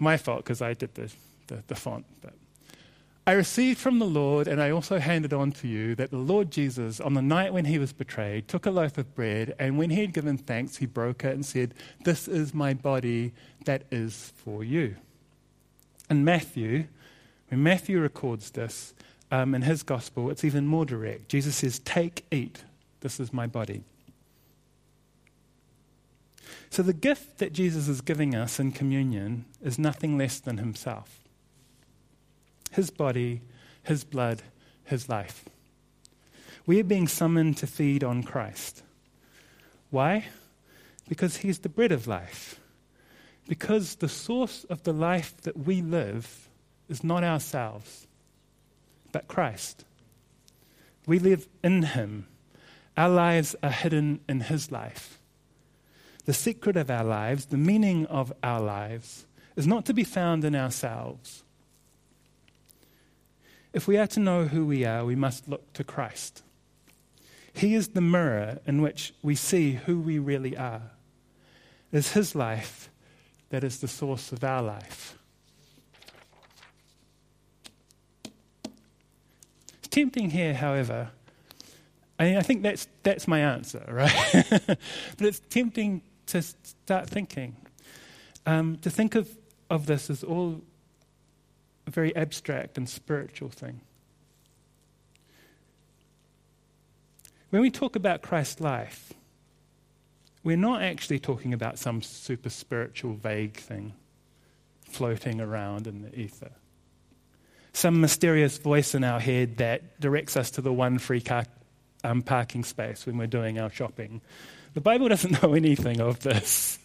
My 0.00 0.16
fault 0.16 0.44
because 0.44 0.60
I 0.60 0.74
did 0.74 0.94
the, 0.94 1.12
the, 1.46 1.62
the 1.68 1.74
font. 1.76 2.04
But 2.20 2.32
I 3.26 3.32
received 3.32 3.78
from 3.78 4.00
the 4.00 4.06
Lord, 4.06 4.48
and 4.48 4.60
I 4.60 4.70
also 4.70 4.98
handed 4.98 5.32
on 5.32 5.52
to 5.52 5.68
you, 5.68 5.94
that 5.94 6.10
the 6.10 6.16
Lord 6.16 6.50
Jesus, 6.50 7.00
on 7.00 7.14
the 7.14 7.22
night 7.22 7.52
when 7.52 7.66
he 7.66 7.78
was 7.78 7.92
betrayed, 7.92 8.48
took 8.48 8.66
a 8.66 8.70
loaf 8.70 8.98
of 8.98 9.14
bread, 9.14 9.54
and 9.58 9.78
when 9.78 9.90
he 9.90 10.00
had 10.00 10.12
given 10.12 10.36
thanks, 10.36 10.78
he 10.78 10.86
broke 10.86 11.24
it 11.24 11.34
and 11.34 11.46
said, 11.46 11.74
This 12.04 12.26
is 12.26 12.52
my 12.54 12.74
body 12.74 13.32
that 13.66 13.82
is 13.92 14.32
for 14.36 14.64
you. 14.64 14.96
And 16.08 16.24
Matthew, 16.24 16.86
when 17.50 17.62
Matthew 17.62 18.00
records 18.00 18.50
this 18.50 18.94
um, 19.30 19.54
in 19.54 19.62
his 19.62 19.82
gospel, 19.82 20.30
it's 20.30 20.44
even 20.44 20.66
more 20.66 20.84
direct. 20.84 21.28
Jesus 21.28 21.56
says, 21.56 21.78
Take, 21.78 22.24
eat, 22.32 22.64
this 23.00 23.20
is 23.20 23.32
my 23.32 23.46
body. 23.46 23.84
So 26.70 26.82
the 26.82 26.92
gift 26.92 27.38
that 27.38 27.52
Jesus 27.52 27.88
is 27.88 28.00
giving 28.00 28.34
us 28.34 28.60
in 28.60 28.72
communion 28.72 29.44
is 29.62 29.78
nothing 29.78 30.16
less 30.16 30.40
than 30.40 30.58
himself 30.58 31.20
his 32.72 32.90
body, 32.90 33.40
his 33.82 34.04
blood, 34.04 34.42
his 34.84 35.08
life. 35.08 35.48
We 36.66 36.78
are 36.80 36.84
being 36.84 37.08
summoned 37.08 37.56
to 37.58 37.66
feed 37.66 38.04
on 38.04 38.22
Christ. 38.22 38.82
Why? 39.90 40.26
Because 41.08 41.38
he's 41.38 41.58
the 41.58 41.68
bread 41.68 41.90
of 41.90 42.06
life. 42.06 42.60
Because 43.48 43.96
the 43.96 44.08
source 44.08 44.64
of 44.64 44.84
the 44.84 44.92
life 44.92 45.36
that 45.42 45.56
we 45.56 45.82
live 45.82 46.48
is 46.88 47.02
not 47.02 47.24
ourselves, 47.24 48.06
but 49.10 49.26
Christ. 49.26 49.84
We 51.06 51.18
live 51.18 51.48
in 51.64 51.82
him. 51.82 52.26
Our 52.96 53.08
lives 53.08 53.56
are 53.62 53.70
hidden 53.70 54.20
in 54.28 54.40
his 54.40 54.70
life. 54.70 55.19
The 56.22 56.34
secret 56.34 56.76
of 56.76 56.90
our 56.90 57.04
lives, 57.04 57.46
the 57.46 57.56
meaning 57.56 58.06
of 58.06 58.32
our 58.42 58.60
lives, 58.60 59.26
is 59.56 59.66
not 59.66 59.84
to 59.86 59.94
be 59.94 60.04
found 60.04 60.44
in 60.44 60.54
ourselves 60.54 61.42
if 63.72 63.86
we 63.86 63.96
are 63.98 64.06
to 64.08 64.20
know 64.20 64.46
who 64.46 64.64
we 64.64 64.84
are, 64.84 65.04
we 65.04 65.14
must 65.14 65.48
look 65.48 65.72
to 65.74 65.84
Christ. 65.84 66.42
He 67.52 67.74
is 67.74 67.88
the 67.88 68.00
mirror 68.00 68.58
in 68.66 68.82
which 68.82 69.14
we 69.22 69.34
see 69.34 69.72
who 69.72 70.00
we 70.00 70.18
really 70.18 70.56
are. 70.56 70.82
It 71.92 71.98
is 71.98 72.12
His 72.12 72.34
life 72.34 72.90
that 73.50 73.64
is 73.64 73.80
the 73.80 73.88
source 73.88 74.32
of 74.32 74.42
our 74.44 74.62
life. 74.62 75.16
It's 79.78 79.88
tempting 79.88 80.30
here, 80.30 80.54
however. 80.54 81.10
I, 82.18 82.24
mean, 82.24 82.36
I 82.36 82.42
think 82.42 82.62
that's, 82.62 82.86
that's 83.02 83.26
my 83.26 83.40
answer, 83.40 83.84
right? 83.88 84.44
but 84.50 84.78
it's 85.20 85.40
tempting 85.48 86.02
to 86.30 86.42
start 86.42 87.08
thinking, 87.08 87.56
um, 88.46 88.78
to 88.78 88.90
think 88.90 89.14
of 89.14 89.36
of 89.70 89.86
this 89.86 90.10
as 90.10 90.24
all 90.24 90.60
a 91.86 91.90
very 91.90 92.14
abstract 92.16 92.76
and 92.76 92.88
spiritual 92.88 93.48
thing. 93.48 93.80
When 97.50 97.62
we 97.62 97.70
talk 97.70 97.96
about 97.96 98.22
Christ's 98.22 98.60
life, 98.60 99.12
we're 100.42 100.56
not 100.56 100.82
actually 100.82 101.18
talking 101.18 101.52
about 101.52 101.78
some 101.78 102.02
super 102.02 102.50
spiritual, 102.50 103.14
vague 103.14 103.56
thing 103.56 103.94
floating 104.88 105.40
around 105.40 105.86
in 105.86 106.02
the 106.02 106.18
ether. 106.18 106.52
Some 107.72 108.00
mysterious 108.00 108.58
voice 108.58 108.94
in 108.94 109.04
our 109.04 109.20
head 109.20 109.58
that 109.58 110.00
directs 110.00 110.36
us 110.36 110.50
to 110.52 110.60
the 110.60 110.72
one 110.72 110.98
free 110.98 111.20
car, 111.20 111.44
um, 112.04 112.22
parking 112.22 112.64
space 112.64 113.06
when 113.06 113.16
we're 113.16 113.26
doing 113.26 113.58
our 113.58 113.70
shopping. 113.70 114.20
The 114.74 114.80
Bible 114.80 115.08
doesn't 115.08 115.42
know 115.42 115.54
anything 115.54 116.00
of 116.00 116.20
this. 116.20 116.78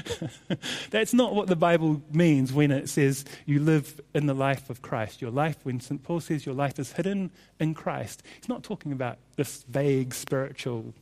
That's 0.90 1.14
not 1.14 1.34
what 1.34 1.48
the 1.48 1.56
Bible 1.56 2.02
means 2.12 2.52
when 2.52 2.70
it 2.70 2.88
says 2.88 3.24
you 3.46 3.60
live 3.60 4.00
in 4.14 4.26
the 4.26 4.34
life 4.34 4.68
of 4.68 4.82
Christ. 4.82 5.22
Your 5.22 5.30
life, 5.30 5.56
when 5.62 5.80
St. 5.80 6.02
Paul 6.02 6.20
says 6.20 6.44
your 6.44 6.54
life 6.54 6.78
is 6.78 6.92
hidden 6.92 7.30
in 7.58 7.74
Christ, 7.74 8.22
he's 8.36 8.48
not 8.48 8.62
talking 8.62 8.92
about 8.92 9.18
this 9.36 9.64
vague 9.68 10.12
spiritual, 10.12 10.92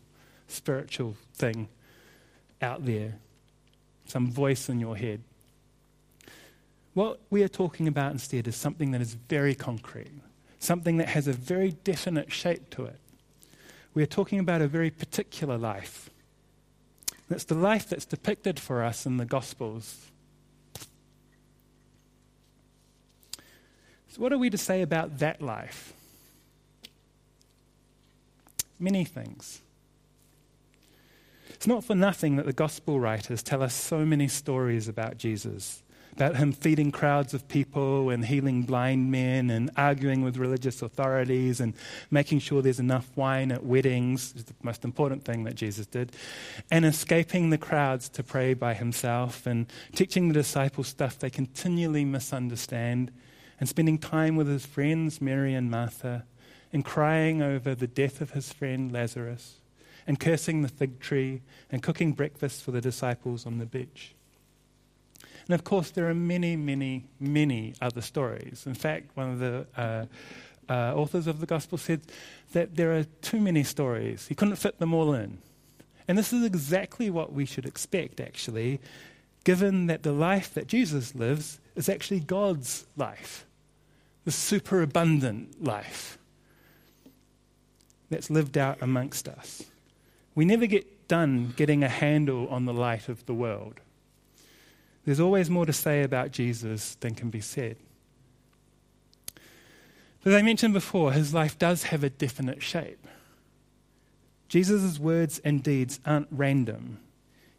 spiritual 0.47 1.17
thing 1.35 1.69
out 2.63 2.85
there, 2.87 3.15
some 4.07 4.31
voice 4.31 4.69
in 4.69 4.81
your 4.81 4.97
head. 4.97 5.21
What 6.95 7.19
we 7.29 7.43
are 7.43 7.49
talking 7.49 7.89
about 7.89 8.13
instead 8.13 8.47
is 8.47 8.55
something 8.55 8.93
that 8.93 9.01
is 9.01 9.15
very 9.15 9.57
concrete, 9.57 10.13
something 10.61 10.99
that 10.99 11.09
has 11.09 11.27
a 11.27 11.33
very 11.33 11.73
definite 11.73 12.31
shape 12.31 12.71
to 12.71 12.85
it. 12.85 13.01
We 13.95 14.03
are 14.03 14.07
talking 14.07 14.41
about 14.41 14.61
a 14.61 14.67
very 14.67 14.91
particular 14.91 15.57
life. 15.57 16.11
It's 17.31 17.45
the 17.45 17.55
life 17.55 17.89
that's 17.89 18.05
depicted 18.05 18.59
for 18.59 18.83
us 18.83 19.07
in 19.07 19.17
the 19.17 19.25
Gospels. 19.25 20.11
So, 24.09 24.21
what 24.21 24.33
are 24.33 24.39
we 24.39 24.51
to 24.51 24.59
say 24.59 24.83
about 24.83 25.21
that 25.21 25.41
life? 25.41 25.93
Many 28.79 29.05
things. 29.05 29.61
It's 31.51 31.67
not 31.67 31.85
for 31.85 31.95
nothing 31.95 32.37
that 32.37 32.47
the 32.47 32.53
Gospel 32.53 32.99
writers 32.99 33.43
tell 33.43 33.63
us 33.63 33.75
so 33.75 34.05
many 34.05 34.27
stories 34.27 34.89
about 34.89 35.19
Jesus 35.19 35.84
about 36.17 36.37
him 36.37 36.53
feeding 36.53 36.93
crowds 36.93 37.35
of 37.35 37.49
people 37.49 38.11
and 38.11 38.25
healing 38.25 38.63
blind 38.63 39.11
men 39.11 39.51
and 39.51 39.69
arguing 39.77 40.23
with 40.23 40.37
religious 40.37 40.81
authorities 40.81 41.61
and 41.61 41.75
making 42.09 42.39
sure 42.39 42.63
there's 42.63 42.79
enough 42.79 43.11
wine 43.17 43.51
at 43.51 43.65
weddings, 43.65 44.33
is 44.37 44.45
the 44.45 44.55
most 44.63 44.85
important 44.85 45.25
thing 45.25 45.43
that 45.43 45.57
Jesus 45.57 45.87
did, 45.87 46.13
and 46.71 46.85
escaping 46.85 47.51
the 47.51 47.59
crowds 47.59 48.09
to 48.09 48.23
pray 48.23 48.55
by 48.55 48.75
himself 48.75 49.45
and 49.45 49.67
teaching 49.97 50.29
the 50.29 50.35
disciples 50.35 50.87
stuff 50.87 51.19
they 51.19 51.31
continually 51.31 52.05
misunderstand 52.05 53.11
and 53.59 53.69
spending 53.69 53.99
time 53.99 54.37
with 54.37 54.47
his 54.47 54.65
friends, 54.65 55.21
Mary 55.21 55.53
and 55.53 55.69
Martha, 55.69 56.25
and 56.73 56.85
crying 56.85 57.43
over 57.43 57.75
the 57.75 57.89
death 57.89 58.21
of 58.21 58.31
his 58.31 58.53
friend 58.53 58.93
Lazarus 58.93 59.61
and 60.07 60.21
cursing 60.21 60.63
the 60.63 60.69
fig 60.69 61.01
tree 61.01 61.43
and 61.73 61.83
cooking 61.83 62.13
breakfast 62.13 62.63
for 62.63 62.71
the 62.71 62.81
disciples 62.81 63.47
on 63.47 63.59
the 63.59 63.67
beach. 63.67 64.15
And 65.47 65.55
of 65.55 65.65
course, 65.65 65.91
there 65.91 66.09
are 66.09 66.15
many, 66.15 66.57
many, 66.57 67.05
many 67.21 67.75
other 67.81 68.01
stories. 68.01 68.65
In 68.67 68.75
fact, 68.75 69.11
one 69.15 69.31
of 69.33 69.39
the 69.39 69.67
uh, 69.77 70.07
uh, 70.69 70.95
authors 70.95 71.27
of 71.27 71.41
the 71.41 71.47
Gospel 71.47 71.79
said 71.79 72.01
that 72.53 72.77
there 72.77 72.97
are 72.97 73.05
too 73.21 73.41
many 73.41 73.63
stories. 73.63 74.27
He 74.27 74.35
couldn't 74.35 74.57
fit 74.57 74.79
them 74.79 74.95
all 74.95 75.13
in. 75.13 75.39
And 76.09 76.17
this 76.17 76.33
is 76.33 76.45
exactly 76.45 77.11
what 77.11 77.33
we 77.33 77.45
should 77.45 77.67
expect, 77.67 78.21
actually, 78.21 78.81
given 79.45 79.87
that 79.87 80.03
the 80.03 80.13
life 80.13 80.55
that 80.55 80.67
Jesus 80.67 81.15
lives 81.15 81.61
is 81.77 81.89
actually 81.89 82.21
God's 82.21 82.87
life, 82.97 83.47
the 84.25 84.31
superabundant 84.31 85.63
life 85.63 86.19
that's 88.11 88.31
lived 88.31 88.57
out 88.57 88.79
amongst 88.81 89.29
us. 89.29 89.65
We 90.35 90.45
never 90.45 90.67
get 90.67 91.09
done 91.09 91.53
getting 91.57 91.83
a 91.83 91.89
handle 91.89 92.49
on 92.49 92.65
the 92.65 92.73
light 92.73 93.09
of 93.09 93.27
the 93.27 93.35
world. 93.35 93.81
There's 95.05 95.21
always 95.21 95.51
more 95.51 95.67
to 95.67 95.73
say 95.73 96.03
about 96.03 96.31
Jesus 96.33 96.95
than 96.97 97.15
can 97.15 97.31
be 97.31 97.41
said. 97.41 97.77
But 100.23 100.33
as 100.33 100.39
I 100.39 100.43
mentioned 100.43 100.73
before, 100.73 101.13
his 101.13 101.35
life 101.35 101.59
does 101.59 101.85
have 101.85 102.03
a 102.03 102.11
definite 102.11 102.63
shape. 102.63 103.07
Jesus' 104.49 104.99
words 104.99 105.41
and 105.45 105.63
deeds 105.63 106.01
aren't 106.07 106.29
random. 106.31 106.99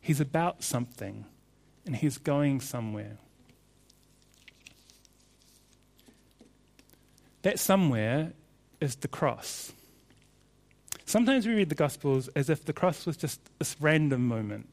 He's 0.01 0.19
about 0.19 0.63
something, 0.63 1.25
and 1.85 1.95
he's 1.95 2.17
going 2.17 2.61
somewhere. 2.61 3.17
That 7.43 7.59
somewhere 7.59 8.33
is 8.81 8.95
the 8.95 9.07
cross. 9.07 9.71
Sometimes 11.05 11.45
we 11.45 11.53
read 11.53 11.69
the 11.69 11.75
Gospels 11.75 12.27
as 12.29 12.49
if 12.49 12.65
the 12.65 12.73
cross 12.73 13.05
was 13.05 13.17
just 13.17 13.39
this 13.59 13.75
random 13.79 14.27
moment 14.27 14.67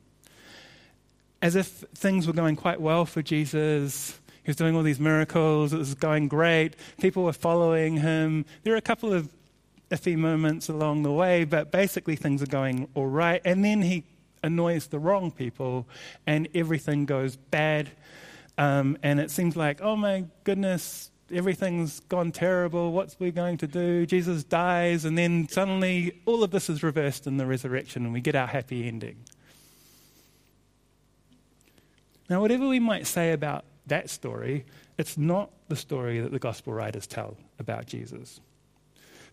as 1.43 1.57
if 1.57 1.67
things 1.67 2.27
were 2.27 2.33
going 2.33 2.57
quite 2.57 2.81
well 2.81 3.05
for 3.05 3.21
Jesus. 3.21 4.19
He 4.45 4.51
was 4.51 4.57
doing 4.57 4.75
all 4.75 4.83
these 4.83 5.01
miracles, 5.01 5.73
it 5.73 5.79
was 5.79 5.95
going 5.95 6.29
great. 6.29 6.77
People 7.01 7.25
were 7.25 7.33
following 7.33 7.99
him. 7.99 8.47
There 8.63 8.73
are 8.73 8.79
a 8.79 8.81
couple 8.81 9.13
of 9.13 9.29
iffy 9.91 10.17
moments 10.17 10.69
along 10.69 11.03
the 11.03 11.13
way, 11.13 11.45
but 11.45 11.71
basically 11.71 12.17
things 12.17 12.43
are 12.43 12.47
going 12.47 12.89
all 12.95 13.07
right. 13.07 13.43
And 13.45 13.65
then 13.65 13.83
he 13.83 14.05
annoys 14.43 14.87
the 14.87 14.99
wrong 14.99 15.31
people, 15.31 15.87
and 16.27 16.49
everything 16.55 17.05
goes 17.05 17.37
bad. 17.37 17.91
Um, 18.59 18.97
and 19.03 19.21
it 19.21 19.31
seems 19.31 19.57
like, 19.57 19.81
oh 19.81 19.97
my 19.97 20.25
goodness, 20.45 21.11
everything's 21.33 22.01
gone 22.01 22.33
terrible. 22.33 22.93
What's 22.93 23.19
we 23.21 23.31
going 23.31 23.59
to 23.59 23.67
do? 23.67 24.07
Jesus 24.07 24.45
dies, 24.45 25.05
and 25.05 25.17
then 25.17 25.49
suddenly 25.49 26.21
all 26.25 26.43
of 26.43 26.51
this 26.51 26.69
is 26.71 26.83
reversed 26.83 27.27
in 27.27 27.37
the 27.37 27.47
resurrection, 27.47 28.05
and 28.05 28.13
we 28.13 28.21
get 28.21 28.35
our 28.35 28.47
happy 28.47 28.89
ending. 28.89 29.17
Now, 32.33 32.41
whatever 32.41 32.67
we 32.67 32.81
might 32.81 33.07
say 33.07 33.33
about 33.33 33.67
that 33.89 34.09
story, 34.09 34.65
it's 34.97 35.19
not 35.19 35.51
the 35.69 35.77
story 35.77 36.19
that 36.21 36.33
the 36.33 36.39
gospel 36.39 36.73
writers 36.73 37.07
tell 37.07 37.37
about 37.59 37.85
Jesus. 37.85 38.41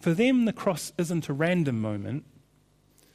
For 0.02 0.14
them, 0.14 0.44
the 0.44 0.52
cross 0.52 0.92
isn't 0.98 1.30
a 1.30 1.34
random 1.34 1.80
moment. 1.80 2.26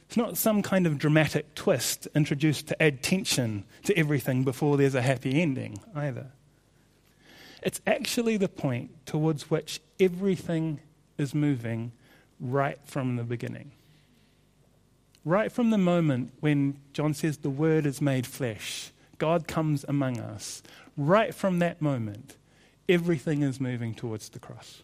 It's 0.07 0.17
not 0.17 0.37
some 0.37 0.63
kind 0.63 0.87
of 0.87 0.97
dramatic 0.97 1.53
twist 1.53 2.07
introduced 2.15 2.65
to 2.69 2.81
add 2.81 3.03
tension 3.03 3.63
to 3.83 3.95
everything 3.95 4.43
before 4.43 4.75
there's 4.75 4.95
a 4.95 5.03
happy 5.03 5.39
ending 5.39 5.77
either. 5.93 6.31
It's 7.61 7.79
actually 7.85 8.37
the 8.37 8.49
point 8.49 8.89
towards 9.05 9.51
which 9.51 9.81
everything 9.99 10.79
is 11.19 11.35
moving 11.35 11.91
right 12.39 12.79
from 12.85 13.17
the 13.17 13.23
beginning. 13.23 13.69
Right 15.23 15.51
from 15.51 15.69
the 15.69 15.77
moment 15.77 16.31
when 16.39 16.79
John 16.91 17.13
says 17.13 17.37
the 17.37 17.51
Word 17.51 17.85
is 17.85 18.01
made 18.01 18.25
flesh 18.25 18.91
God 19.17 19.47
comes 19.47 19.85
among 19.87 20.19
us. 20.19 20.61
Right 20.97 21.33
from 21.33 21.59
that 21.59 21.81
moment, 21.81 22.35
everything 22.87 23.41
is 23.41 23.59
moving 23.59 23.93
towards 23.93 24.29
the 24.29 24.39
cross. 24.39 24.83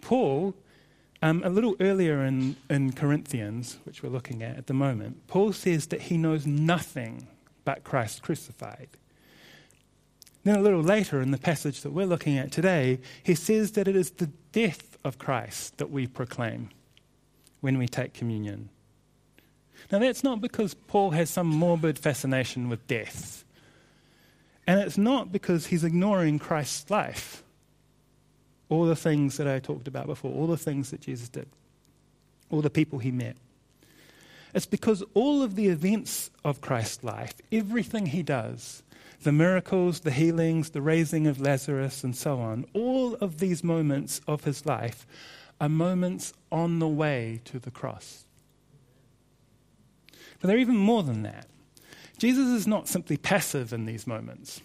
Paul, 0.00 0.54
um, 1.20 1.42
a 1.44 1.50
little 1.50 1.76
earlier 1.80 2.24
in, 2.24 2.56
in 2.70 2.92
Corinthians, 2.92 3.78
which 3.84 4.02
we're 4.02 4.08
looking 4.08 4.42
at 4.42 4.56
at 4.56 4.66
the 4.68 4.74
moment, 4.74 5.26
Paul 5.26 5.52
says 5.52 5.88
that 5.88 6.02
he 6.02 6.16
knows 6.16 6.46
nothing 6.46 7.26
but 7.64 7.84
Christ 7.84 8.22
crucified. 8.22 8.88
Then 10.44 10.56
a 10.56 10.62
little 10.62 10.82
later 10.82 11.20
in 11.20 11.30
the 11.30 11.38
passage 11.38 11.82
that 11.82 11.92
we're 11.92 12.06
looking 12.06 12.38
at 12.38 12.52
today, 12.52 13.00
he 13.22 13.34
says 13.34 13.72
that 13.72 13.88
it 13.88 13.96
is 13.96 14.12
the 14.12 14.30
death 14.52 14.96
of 15.04 15.18
Christ 15.18 15.76
that 15.78 15.90
we 15.90 16.06
proclaim 16.06 16.70
when 17.60 17.76
we 17.76 17.88
take 17.88 18.14
communion. 18.14 18.70
Now, 19.90 19.98
that's 19.98 20.22
not 20.22 20.40
because 20.40 20.74
Paul 20.74 21.12
has 21.12 21.30
some 21.30 21.46
morbid 21.46 21.98
fascination 21.98 22.68
with 22.68 22.86
death. 22.86 23.44
And 24.66 24.80
it's 24.80 24.98
not 24.98 25.32
because 25.32 25.66
he's 25.66 25.84
ignoring 25.84 26.38
Christ's 26.38 26.90
life. 26.90 27.42
All 28.68 28.84
the 28.84 28.96
things 28.96 29.38
that 29.38 29.48
I 29.48 29.60
talked 29.60 29.88
about 29.88 30.06
before, 30.06 30.30
all 30.34 30.46
the 30.46 30.58
things 30.58 30.90
that 30.90 31.00
Jesus 31.00 31.30
did, 31.30 31.48
all 32.50 32.60
the 32.60 32.68
people 32.68 32.98
he 32.98 33.10
met. 33.10 33.36
It's 34.54 34.66
because 34.66 35.02
all 35.14 35.42
of 35.42 35.56
the 35.56 35.68
events 35.68 36.30
of 36.44 36.60
Christ's 36.60 37.02
life, 37.02 37.34
everything 37.50 38.06
he 38.06 38.22
does, 38.22 38.82
the 39.22 39.32
miracles, 39.32 40.00
the 40.00 40.10
healings, 40.10 40.70
the 40.70 40.82
raising 40.82 41.26
of 41.26 41.40
Lazarus, 41.40 42.04
and 42.04 42.14
so 42.14 42.38
on, 42.38 42.66
all 42.74 43.14
of 43.16 43.38
these 43.38 43.64
moments 43.64 44.20
of 44.28 44.44
his 44.44 44.66
life 44.66 45.06
are 45.60 45.68
moments 45.68 46.34
on 46.52 46.78
the 46.78 46.88
way 46.88 47.40
to 47.46 47.58
the 47.58 47.70
cross. 47.70 48.24
But 50.40 50.48
they're 50.48 50.58
even 50.58 50.76
more 50.76 51.02
than 51.02 51.22
that. 51.22 51.46
Jesus 52.18 52.48
is 52.48 52.66
not 52.66 52.88
simply 52.88 53.16
passive 53.16 53.72
in 53.72 53.86
these 53.86 54.06
moments. 54.06 54.60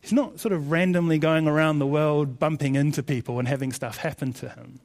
He's 0.00 0.12
not 0.12 0.40
sort 0.40 0.52
of 0.52 0.70
randomly 0.70 1.18
going 1.18 1.46
around 1.46 1.78
the 1.78 1.86
world 1.86 2.38
bumping 2.38 2.74
into 2.74 3.02
people 3.02 3.38
and 3.38 3.46
having 3.46 3.72
stuff 3.72 3.98
happen 3.98 4.32
to 4.34 4.48
him. 4.48 4.80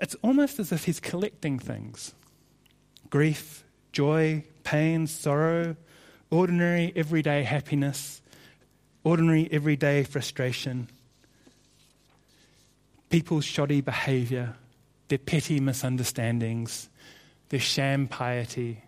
It's 0.00 0.14
almost 0.22 0.58
as 0.58 0.70
if 0.72 0.84
he's 0.84 1.00
collecting 1.00 1.58
things 1.58 2.14
grief, 3.10 3.64
joy, 3.92 4.44
pain, 4.64 5.06
sorrow, 5.06 5.76
ordinary 6.30 6.92
everyday 6.94 7.42
happiness, 7.42 8.20
ordinary 9.02 9.48
everyday 9.50 10.04
frustration, 10.04 10.88
people's 13.08 13.46
shoddy 13.46 13.80
behavior, 13.80 14.54
their 15.08 15.18
petty 15.18 15.58
misunderstandings, 15.58 16.90
their 17.48 17.60
sham 17.60 18.06
piety, 18.06 18.82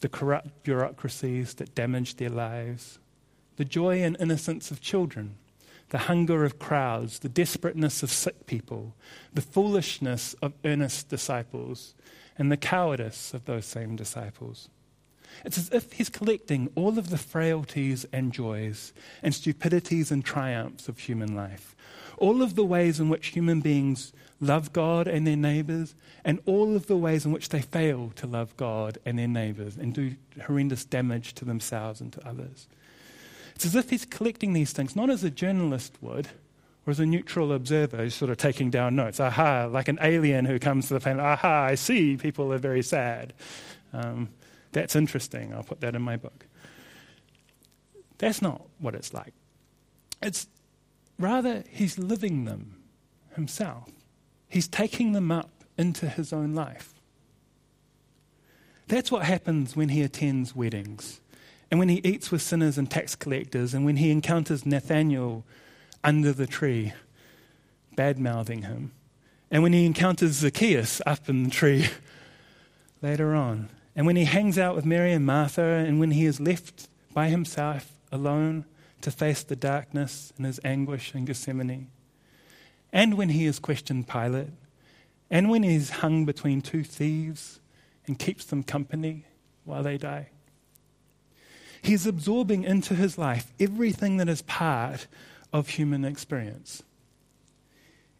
the 0.00 0.08
corrupt 0.08 0.62
bureaucracies 0.62 1.54
that 1.54 1.74
damage 1.74 2.16
their 2.16 2.30
lives, 2.30 2.98
the 3.56 3.64
joy 3.64 4.02
and 4.02 4.16
innocence 4.20 4.70
of 4.70 4.80
children, 4.80 5.36
the 5.90 5.98
hunger 5.98 6.44
of 6.44 6.58
crowds, 6.58 7.18
the 7.18 7.28
desperateness 7.28 8.02
of 8.02 8.10
sick 8.10 8.46
people, 8.46 8.94
the 9.32 9.42
foolishness 9.42 10.34
of 10.42 10.54
earnest 10.64 11.08
disciples, 11.08 11.94
and 12.38 12.50
the 12.50 12.56
cowardice 12.56 13.34
of 13.34 13.44
those 13.44 13.66
same 13.66 13.94
disciples. 13.94 14.68
It's 15.44 15.58
as 15.58 15.70
if 15.70 15.92
he's 15.92 16.08
collecting 16.08 16.70
all 16.74 16.98
of 16.98 17.10
the 17.10 17.18
frailties 17.18 18.06
and 18.12 18.32
joys 18.32 18.92
and 19.22 19.34
stupidities 19.34 20.10
and 20.10 20.24
triumphs 20.24 20.88
of 20.88 20.98
human 20.98 21.34
life, 21.34 21.74
all 22.18 22.42
of 22.42 22.54
the 22.54 22.64
ways 22.64 23.00
in 23.00 23.08
which 23.08 23.28
human 23.28 23.60
beings 23.60 24.12
love 24.42 24.72
God 24.72 25.06
and 25.06 25.26
their 25.26 25.36
neighbors, 25.36 25.94
and 26.24 26.40
all 26.44 26.76
of 26.76 26.86
the 26.88 26.96
ways 26.96 27.24
in 27.24 27.32
which 27.32 27.48
they 27.48 27.62
fail 27.62 28.12
to 28.16 28.26
love 28.26 28.54
God 28.56 28.98
and 29.06 29.18
their 29.18 29.28
neighbors 29.28 29.76
and 29.76 29.94
do 29.94 30.16
horrendous 30.46 30.84
damage 30.84 31.32
to 31.34 31.44
themselves 31.44 32.00
and 32.00 32.12
to 32.12 32.28
others. 32.28 32.66
It's 33.54 33.64
as 33.64 33.76
if 33.76 33.90
he's 33.90 34.04
collecting 34.04 34.52
these 34.52 34.72
things, 34.72 34.96
not 34.96 35.08
as 35.08 35.22
a 35.22 35.30
journalist 35.30 35.96
would, 36.00 36.28
or 36.84 36.90
as 36.90 36.98
a 36.98 37.06
neutral 37.06 37.52
observer 37.52 37.98
who's 37.98 38.14
sort 38.14 38.30
of 38.30 38.36
taking 38.36 38.68
down 38.68 38.96
notes. 38.96 39.20
Aha, 39.20 39.66
like 39.66 39.86
an 39.86 39.98
alien 40.02 40.44
who 40.44 40.58
comes 40.58 40.88
to 40.88 40.94
the 40.94 41.00
planet. 41.00 41.24
Aha, 41.24 41.66
I 41.66 41.76
see 41.76 42.16
people 42.16 42.52
are 42.52 42.58
very 42.58 42.82
sad. 42.82 43.32
Um, 43.92 44.30
that's 44.72 44.96
interesting. 44.96 45.54
I'll 45.54 45.62
put 45.62 45.80
that 45.82 45.94
in 45.94 46.02
my 46.02 46.16
book. 46.16 46.46
That's 48.18 48.42
not 48.42 48.62
what 48.80 48.96
it's 48.96 49.14
like. 49.14 49.34
It's 50.20 50.48
rather, 51.18 51.62
he's 51.68 51.98
living 51.98 52.44
them 52.44 52.82
himself. 53.34 53.88
He's 54.52 54.68
taking 54.68 55.12
them 55.12 55.32
up 55.32 55.48
into 55.78 56.06
his 56.06 56.30
own 56.30 56.54
life. 56.54 56.92
That's 58.86 59.10
what 59.10 59.24
happens 59.24 59.74
when 59.74 59.88
he 59.88 60.02
attends 60.02 60.54
weddings 60.54 61.22
and 61.70 61.78
when 61.78 61.88
he 61.88 62.02
eats 62.04 62.30
with 62.30 62.42
sinners 62.42 62.76
and 62.76 62.90
tax 62.90 63.14
collectors 63.14 63.72
and 63.72 63.86
when 63.86 63.96
he 63.96 64.10
encounters 64.10 64.66
Nathaniel 64.66 65.42
under 66.04 66.34
the 66.34 66.46
tree, 66.46 66.92
bad 67.96 68.18
mouthing 68.18 68.64
him, 68.64 68.92
and 69.50 69.62
when 69.62 69.72
he 69.72 69.86
encounters 69.86 70.32
Zacchaeus 70.32 71.00
up 71.06 71.30
in 71.30 71.44
the 71.44 71.50
tree 71.50 71.86
later 73.00 73.34
on, 73.34 73.70
and 73.96 74.04
when 74.04 74.16
he 74.16 74.26
hangs 74.26 74.58
out 74.58 74.76
with 74.76 74.84
Mary 74.84 75.14
and 75.14 75.24
Martha, 75.24 75.62
and 75.62 75.98
when 75.98 76.10
he 76.10 76.26
is 76.26 76.40
left 76.40 76.90
by 77.14 77.30
himself 77.30 77.90
alone 78.12 78.66
to 79.00 79.10
face 79.10 79.42
the 79.42 79.56
darkness 79.56 80.30
and 80.36 80.44
his 80.44 80.60
anguish 80.62 81.14
in 81.14 81.24
Gethsemane, 81.24 81.88
and 82.92 83.14
when 83.16 83.30
he 83.30 83.46
has 83.46 83.58
questioned 83.58 84.06
Pilate, 84.06 84.50
and 85.30 85.48
when 85.48 85.62
he 85.62 85.74
is 85.74 85.90
hung 85.90 86.26
between 86.26 86.60
two 86.60 86.84
thieves 86.84 87.58
and 88.06 88.18
keeps 88.18 88.44
them 88.44 88.62
company 88.62 89.24
while 89.64 89.82
they 89.82 89.96
die. 89.96 90.28
He 91.80 91.94
is 91.94 92.06
absorbing 92.06 92.64
into 92.64 92.94
his 92.94 93.16
life 93.16 93.52
everything 93.58 94.18
that 94.18 94.28
is 94.28 94.42
part 94.42 95.06
of 95.52 95.70
human 95.70 96.04
experience, 96.04 96.82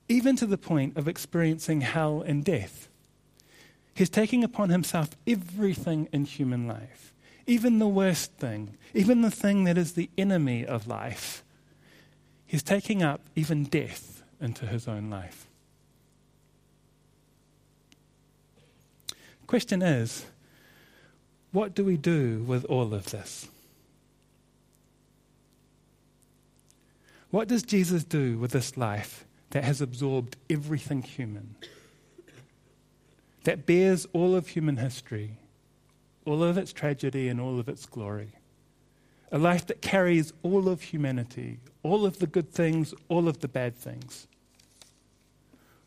even 0.09 0.37
to 0.37 0.47
the 0.47 0.59
point 0.59 0.97
of 0.97 1.07
experiencing 1.07 1.83
hell 1.83 2.23
and 2.27 2.45
death. 2.45 2.89
He's 3.95 4.11
taking 4.11 4.43
upon 4.43 4.71
himself 4.71 5.11
everything 5.27 6.09
in 6.13 6.25
human 6.25 6.67
life, 6.67 7.13
even 7.47 7.79
the 7.79 7.87
worst 7.87 8.33
thing, 8.33 8.79
even 8.95 9.21
the 9.21 9.31
thing 9.31 9.65
that 9.65 9.77
is 9.77 9.93
the 9.93 10.09
enemy 10.17 10.65
of 10.65 10.89
life. 10.89 11.45
He's 12.47 12.63
taking 12.63 13.03
up 13.03 13.21
even 13.37 13.65
death 13.65 14.22
into 14.43 14.67
his 14.67 14.89
own 14.89 15.09
life. 15.09 15.47
Question 19.47 19.83
is, 19.83 20.27
what 21.53 21.75
do 21.75 21.85
we 21.85 21.97
do 21.97 22.43
with 22.47 22.65
all 22.65 22.95
of 22.95 23.11
this? 23.11 23.49
What 27.31 27.49
does 27.49 27.63
Jesus 27.63 28.05
do 28.05 28.39
with 28.39 28.51
this 28.51 28.77
life 28.77 29.25
that 29.51 29.65
has 29.65 29.81
absorbed 29.81 30.37
everything 30.51 31.03
human? 31.03 31.55
That 33.45 33.67
bears 33.67 34.07
all 34.13 34.35
of 34.35 34.49
human 34.49 34.77
history, 34.77 35.39
all 36.25 36.43
of 36.43 36.59
its 36.59 36.73
tragedy 36.73 37.29
and 37.29 37.41
all 37.41 37.59
of 37.59 37.69
its 37.69 37.87
glory. 37.87 38.33
A 39.31 39.39
life 39.39 39.67
that 39.67 39.81
carries 39.81 40.33
all 40.43 40.69
of 40.69 40.83
humanity, 40.83 41.59
all 41.83 42.05
of 42.05 42.19
the 42.19 42.27
good 42.27 42.51
things, 42.51 42.93
all 43.09 43.29
of 43.29 43.41
the 43.41 43.49
bad 43.49 43.77
things, 43.77 44.27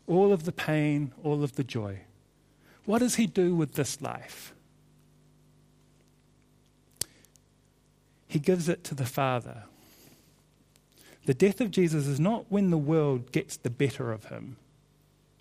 all 0.06 0.32
of 0.32 0.44
the 0.44 0.52
pain, 0.52 1.12
all 1.22 1.42
of 1.42 1.56
the 1.56 1.64
joy. 1.64 2.00
What 2.84 3.00
does 3.00 3.16
he 3.16 3.26
do 3.26 3.54
with 3.54 3.74
this 3.74 4.00
life? 4.00 4.52
He 8.28 8.38
gives 8.38 8.68
it 8.68 8.84
to 8.84 8.94
the 8.94 9.06
Father 9.06 9.64
the 11.26 11.34
death 11.34 11.60
of 11.60 11.72
Jesus 11.72 12.06
is 12.06 12.20
not 12.20 12.46
when 12.48 12.70
the 12.70 12.78
world 12.78 13.32
gets 13.32 13.56
the 13.56 13.70
better 13.70 14.12
of 14.12 14.26
him, 14.26 14.56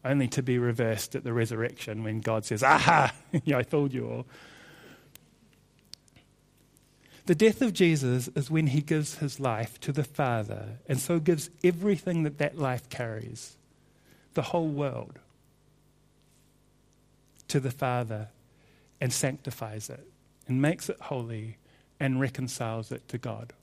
only 0.04 0.28
to 0.30 0.41
be 0.41 0.58
reversed 0.58 1.15
at 1.15 1.23
the 1.23 1.32
resurrection 1.32 2.04
when 2.04 2.21
God 2.21 2.43
says, 2.43 2.63
Aha, 2.63 3.13
I 3.54 3.62
told 3.62 3.93
you 3.93 4.10
all. 4.10 4.25
The 7.28 7.36
death 7.36 7.62
of 7.62 7.73
Jesus 7.73 8.30
is 8.36 8.51
when 8.51 8.67
he 8.67 8.82
gives 8.82 9.17
his 9.17 9.39
life 9.39 9.80
to 9.82 9.91
the 9.91 10.04
Father 10.04 10.80
and 10.88 10.99
so 10.99 11.19
gives 11.19 11.49
everything 11.63 12.23
that 12.23 12.39
that 12.39 12.58
life 12.58 12.89
carries, 12.89 13.56
the 14.36 14.43
whole 14.43 14.67
world, 14.67 15.19
to 17.48 17.60
the 17.60 17.71
Father 17.71 18.30
and 19.02 19.12
sanctifies 19.12 19.89
it 19.89 20.08
and 20.48 20.62
makes 20.62 20.89
it 20.89 20.98
holy 21.00 21.58
and 22.00 22.19
reconciles 22.19 22.91
it 22.91 23.08
to 23.08 23.17
God. 23.17 23.54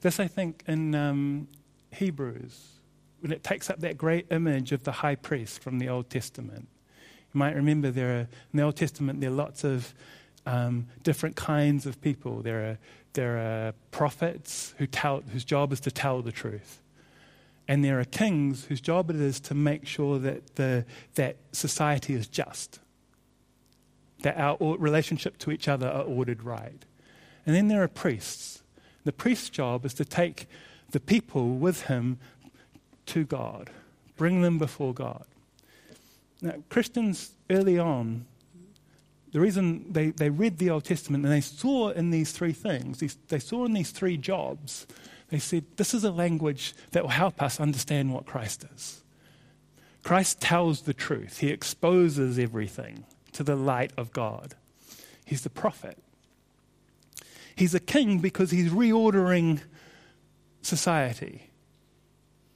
This, 0.00 0.20
I 0.20 0.28
think, 0.28 0.62
in 0.66 0.94
um, 0.94 1.48
Hebrews, 1.90 2.76
when 3.20 3.32
it 3.32 3.42
takes 3.42 3.70
up 3.70 3.80
that 3.80 3.98
great 3.98 4.26
image 4.30 4.72
of 4.72 4.84
the 4.84 4.92
high 4.92 5.16
priest 5.16 5.60
from 5.60 5.78
the 5.78 5.88
Old 5.88 6.10
Testament. 6.10 6.68
You 7.34 7.38
might 7.38 7.56
remember 7.56 7.90
there 7.90 8.14
are, 8.14 8.20
in 8.20 8.28
the 8.54 8.62
Old 8.62 8.76
Testament, 8.76 9.20
there 9.20 9.30
are 9.30 9.34
lots 9.34 9.64
of 9.64 9.94
um, 10.46 10.86
different 11.02 11.36
kinds 11.36 11.86
of 11.86 12.00
people. 12.00 12.42
There 12.42 12.70
are, 12.70 12.78
there 13.12 13.36
are 13.38 13.72
prophets 13.90 14.74
who 14.78 14.86
tell, 14.86 15.22
whose 15.32 15.44
job 15.44 15.72
is 15.72 15.80
to 15.80 15.90
tell 15.90 16.22
the 16.22 16.32
truth. 16.32 16.80
And 17.68 17.84
there 17.84 17.98
are 17.98 18.04
kings 18.04 18.66
whose 18.66 18.80
job 18.80 19.10
it 19.10 19.16
is 19.16 19.40
to 19.40 19.54
make 19.54 19.86
sure 19.86 20.18
that, 20.20 20.54
the, 20.54 20.84
that 21.16 21.36
society 21.52 22.14
is 22.14 22.28
just, 22.28 22.78
that 24.22 24.38
our 24.38 24.56
relationship 24.76 25.36
to 25.38 25.50
each 25.50 25.66
other 25.66 25.88
are 25.88 26.04
ordered 26.04 26.44
right. 26.44 26.84
And 27.44 27.54
then 27.54 27.68
there 27.68 27.82
are 27.82 27.88
priests 27.88 28.62
the 29.06 29.12
priest's 29.12 29.48
job 29.48 29.86
is 29.86 29.94
to 29.94 30.04
take 30.04 30.46
the 30.90 30.98
people 30.98 31.50
with 31.50 31.82
him 31.82 32.18
to 33.06 33.24
God, 33.24 33.70
bring 34.16 34.42
them 34.42 34.58
before 34.58 34.92
God. 34.92 35.24
Now, 36.42 36.54
Christians 36.68 37.30
early 37.48 37.78
on, 37.78 38.26
the 39.36 39.42
reason 39.42 39.92
they, 39.92 40.12
they 40.12 40.30
read 40.30 40.56
the 40.56 40.70
Old 40.70 40.84
Testament 40.84 41.22
and 41.22 41.30
they 41.30 41.42
saw 41.42 41.90
in 41.90 42.08
these 42.08 42.32
three 42.32 42.54
things, 42.54 43.00
these, 43.00 43.18
they 43.28 43.38
saw 43.38 43.66
in 43.66 43.74
these 43.74 43.90
three 43.90 44.16
jobs, 44.16 44.86
they 45.28 45.38
said, 45.38 45.66
this 45.76 45.92
is 45.92 46.04
a 46.04 46.10
language 46.10 46.72
that 46.92 47.02
will 47.02 47.10
help 47.10 47.42
us 47.42 47.60
understand 47.60 48.14
what 48.14 48.24
Christ 48.24 48.64
is. 48.74 49.04
Christ 50.02 50.40
tells 50.40 50.80
the 50.80 50.94
truth, 50.94 51.40
he 51.40 51.50
exposes 51.50 52.38
everything 52.38 53.04
to 53.32 53.42
the 53.42 53.56
light 53.56 53.92
of 53.98 54.10
God. 54.10 54.54
He's 55.26 55.42
the 55.42 55.50
prophet. 55.50 55.98
He's 57.54 57.74
a 57.74 57.80
king 57.80 58.20
because 58.20 58.50
he's 58.50 58.70
reordering 58.70 59.60
society. 60.62 61.50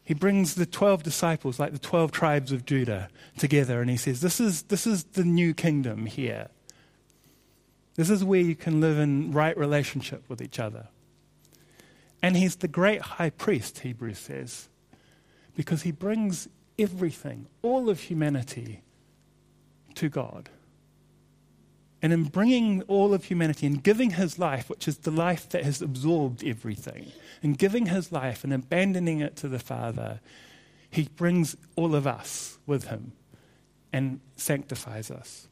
He 0.03 0.15
brings 0.15 0.55
the 0.55 0.65
12 0.65 1.03
disciples, 1.03 1.59
like 1.59 1.75
the 1.75 1.79
12 1.79 2.11
tribes 2.11 2.53
of 2.53 2.65
Judah, 2.65 3.11
together 3.37 3.83
and 3.83 3.91
he 3.91 3.99
says, 3.99 4.23
This 4.23 4.41
is, 4.41 4.63
this 4.63 4.87
is 4.87 5.05
the 5.05 5.25
new 5.25 5.53
kingdom 5.53 6.07
here. 6.07 6.49
This 7.97 8.11
is 8.11 8.25
where 8.25 8.41
you 8.41 8.55
can 8.55 8.81
live 8.81 8.99
in 8.99 9.33
right 9.33 9.57
relationship 9.57 10.23
with 10.29 10.41
each 10.41 10.59
other. 10.59 10.89
And 12.23 12.37
he's 12.37 12.57
the 12.57 12.69
great 12.69 13.01
high 13.03 13.31
priest, 13.31 13.81
Hebrews 13.81 14.19
says, 14.19 14.69
because 15.57 15.83
he 15.83 15.93
brings 15.93 16.49
everything, 16.79 17.47
all 17.63 17.89
of 17.89 18.01
humanity, 18.01 18.83
to 19.95 20.09
God. 20.09 20.49
And 22.03 22.13
in 22.13 22.25
bringing 22.25 22.83
all 22.83 23.13
of 23.13 23.25
humanity 23.25 23.67
and 23.67 23.83
giving 23.83 24.11
his 24.11 24.39
life, 24.39 24.71
which 24.71 24.89
is 24.89 24.99
the 24.99 25.11
life 25.11 25.49
that 25.51 25.65
has 25.65 25.83
absorbed 25.83 26.43
everything, 26.45 27.13
and 27.43 27.59
giving 27.59 27.87
his 27.87 28.11
life 28.11 28.45
and 28.45 28.53
abandoning 28.53 29.21
it 29.21 29.37
to 29.37 29.49
the 29.49 29.59
Father, 29.59 30.21
he 30.91 31.09
brings 31.17 31.57
all 31.77 31.95
of 31.95 32.07
us 32.07 32.59
with 32.67 32.85
him 32.85 33.13
and 33.93 34.21
sanctifies 34.37 35.11
us. 35.11 35.49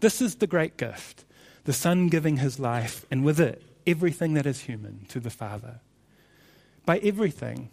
This 0.00 0.20
is 0.20 0.36
the 0.36 0.46
great 0.46 0.76
gift 0.76 1.24
the 1.64 1.72
Son 1.72 2.08
giving 2.08 2.36
his 2.36 2.60
life, 2.60 3.04
and 3.10 3.24
with 3.24 3.40
it, 3.40 3.60
everything 3.88 4.34
that 4.34 4.46
is 4.46 4.60
human 4.60 5.04
to 5.08 5.18
the 5.18 5.30
Father. 5.30 5.80
By 6.84 6.98
everything, 6.98 7.70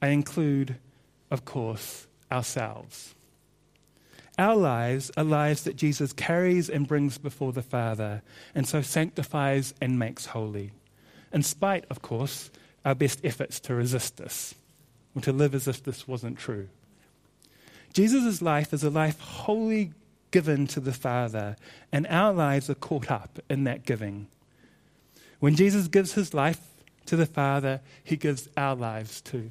I 0.00 0.08
include, 0.08 0.76
of 1.30 1.44
course, 1.44 2.06
ourselves. 2.32 3.14
Our 4.38 4.56
lives 4.56 5.10
are 5.18 5.24
lives 5.24 5.64
that 5.64 5.76
Jesus 5.76 6.14
carries 6.14 6.70
and 6.70 6.88
brings 6.88 7.18
before 7.18 7.52
the 7.52 7.62
Father, 7.62 8.22
and 8.54 8.66
so 8.66 8.80
sanctifies 8.80 9.74
and 9.82 9.98
makes 9.98 10.26
holy, 10.26 10.72
in 11.30 11.42
spite, 11.42 11.84
of 11.90 12.00
course, 12.00 12.50
our 12.86 12.94
best 12.94 13.20
efforts 13.22 13.60
to 13.60 13.74
resist 13.74 14.16
this, 14.16 14.54
or 15.14 15.20
to 15.20 15.32
live 15.32 15.54
as 15.54 15.68
if 15.68 15.82
this 15.82 16.08
wasn't 16.08 16.38
true. 16.38 16.68
Jesus' 17.92 18.40
life 18.40 18.72
is 18.72 18.82
a 18.82 18.90
life 18.90 19.20
wholly 19.20 19.92
given 20.30 20.66
to 20.68 20.80
the 20.80 20.92
Father, 20.92 21.56
and 21.92 22.06
our 22.08 22.32
lives 22.32 22.68
are 22.68 22.74
caught 22.74 23.10
up 23.10 23.38
in 23.48 23.64
that 23.64 23.84
giving. 23.84 24.26
When 25.40 25.54
Jesus 25.54 25.88
gives 25.88 26.12
his 26.12 26.34
life 26.34 26.60
to 27.06 27.16
the 27.16 27.26
Father, 27.26 27.80
he 28.02 28.16
gives 28.16 28.48
our 28.56 28.74
lives 28.74 29.20
too. 29.20 29.50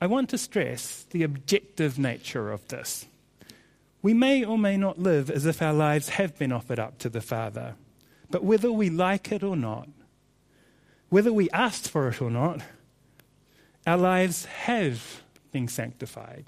I 0.00 0.06
want 0.06 0.30
to 0.30 0.38
stress 0.38 1.06
the 1.10 1.22
objective 1.22 1.98
nature 1.98 2.52
of 2.52 2.66
this. 2.68 3.06
We 4.00 4.14
may 4.14 4.44
or 4.44 4.56
may 4.56 4.76
not 4.76 4.98
live 4.98 5.28
as 5.28 5.44
if 5.44 5.60
our 5.60 5.72
lives 5.72 6.10
have 6.10 6.38
been 6.38 6.52
offered 6.52 6.78
up 6.78 6.98
to 6.98 7.08
the 7.08 7.20
Father, 7.20 7.74
but 8.30 8.44
whether 8.44 8.70
we 8.70 8.90
like 8.90 9.32
it 9.32 9.42
or 9.42 9.56
not, 9.56 9.88
whether 11.08 11.32
we 11.32 11.50
asked 11.50 11.88
for 11.88 12.08
it 12.08 12.22
or 12.22 12.30
not, 12.30 12.60
our 13.86 13.96
lives 13.96 14.44
have 14.44 15.22
been 15.50 15.66
sanctified 15.66 16.44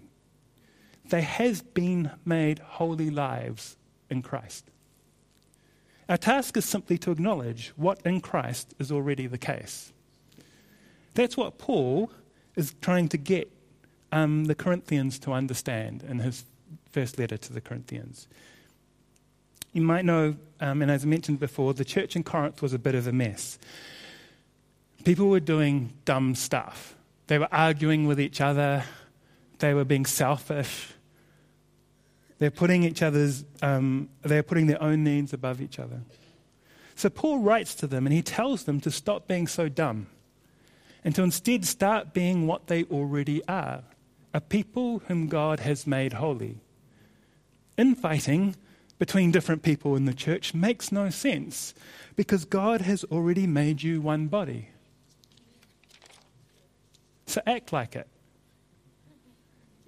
they 1.10 1.22
have 1.22 1.74
been 1.74 2.10
made 2.24 2.58
holy 2.60 3.10
lives 3.10 3.76
in 4.08 4.22
Christ. 4.22 4.70
Our 6.08 6.16
task 6.16 6.56
is 6.56 6.64
simply 6.64 6.98
to 6.98 7.12
acknowledge 7.12 7.72
what 7.76 8.00
in 8.04 8.20
Christ 8.20 8.74
is 8.78 8.90
already 8.90 9.26
the 9.26 9.38
case. 9.38 9.92
That's 11.14 11.36
what 11.36 11.58
Paul 11.58 12.10
is 12.56 12.74
trying 12.80 13.08
to 13.10 13.16
get 13.16 13.50
um, 14.10 14.46
the 14.46 14.54
Corinthians 14.54 15.18
to 15.20 15.32
understand 15.32 16.02
in 16.02 16.18
his 16.18 16.44
first 16.90 17.18
letter 17.18 17.36
to 17.36 17.52
the 17.52 17.60
Corinthians. 17.60 18.26
You 19.72 19.82
might 19.82 20.04
know, 20.04 20.36
um, 20.60 20.82
and 20.82 20.90
as 20.90 21.04
I 21.04 21.06
mentioned 21.06 21.38
before, 21.38 21.74
the 21.74 21.84
church 21.84 22.16
in 22.16 22.24
Corinth 22.24 22.60
was 22.60 22.72
a 22.72 22.78
bit 22.78 22.96
of 22.96 23.06
a 23.06 23.12
mess. 23.12 23.58
People 25.04 25.28
were 25.28 25.40
doing 25.40 25.92
dumb 26.04 26.34
stuff. 26.34 26.96
They 27.28 27.38
were 27.38 27.48
arguing 27.52 28.08
with 28.08 28.20
each 28.20 28.40
other, 28.40 28.82
they 29.58 29.74
were 29.74 29.84
being 29.84 30.06
selfish, 30.06 30.92
they're 32.40 32.50
putting 32.50 32.82
each 32.82 33.02
other's, 33.02 33.44
um, 33.62 34.08
they're 34.22 34.42
putting 34.42 34.66
their 34.66 34.82
own 34.82 35.04
needs 35.04 35.32
above 35.32 35.60
each 35.60 35.78
other. 35.78 36.00
So 36.96 37.08
Paul 37.10 37.38
writes 37.38 37.74
to 37.76 37.86
them 37.86 38.06
and 38.06 38.12
he 38.12 38.22
tells 38.22 38.64
them 38.64 38.80
to 38.80 38.90
stop 38.90 39.28
being 39.28 39.46
so 39.46 39.68
dumb 39.68 40.06
and 41.04 41.14
to 41.14 41.22
instead 41.22 41.64
start 41.64 42.12
being 42.12 42.46
what 42.46 42.66
they 42.66 42.84
already 42.84 43.46
are 43.46 43.84
a 44.32 44.40
people 44.40 45.02
whom 45.08 45.26
God 45.26 45.60
has 45.60 45.86
made 45.86 46.14
holy. 46.14 46.58
Infighting 47.76 48.54
between 48.98 49.32
different 49.32 49.62
people 49.62 49.96
in 49.96 50.04
the 50.04 50.14
church 50.14 50.54
makes 50.54 50.92
no 50.92 51.10
sense 51.10 51.74
because 52.14 52.44
God 52.44 52.82
has 52.82 53.02
already 53.04 53.46
made 53.46 53.82
you 53.82 54.00
one 54.00 54.28
body. 54.28 54.68
So 57.26 57.40
act 57.44 57.72
like 57.72 57.96
it. 57.96 58.06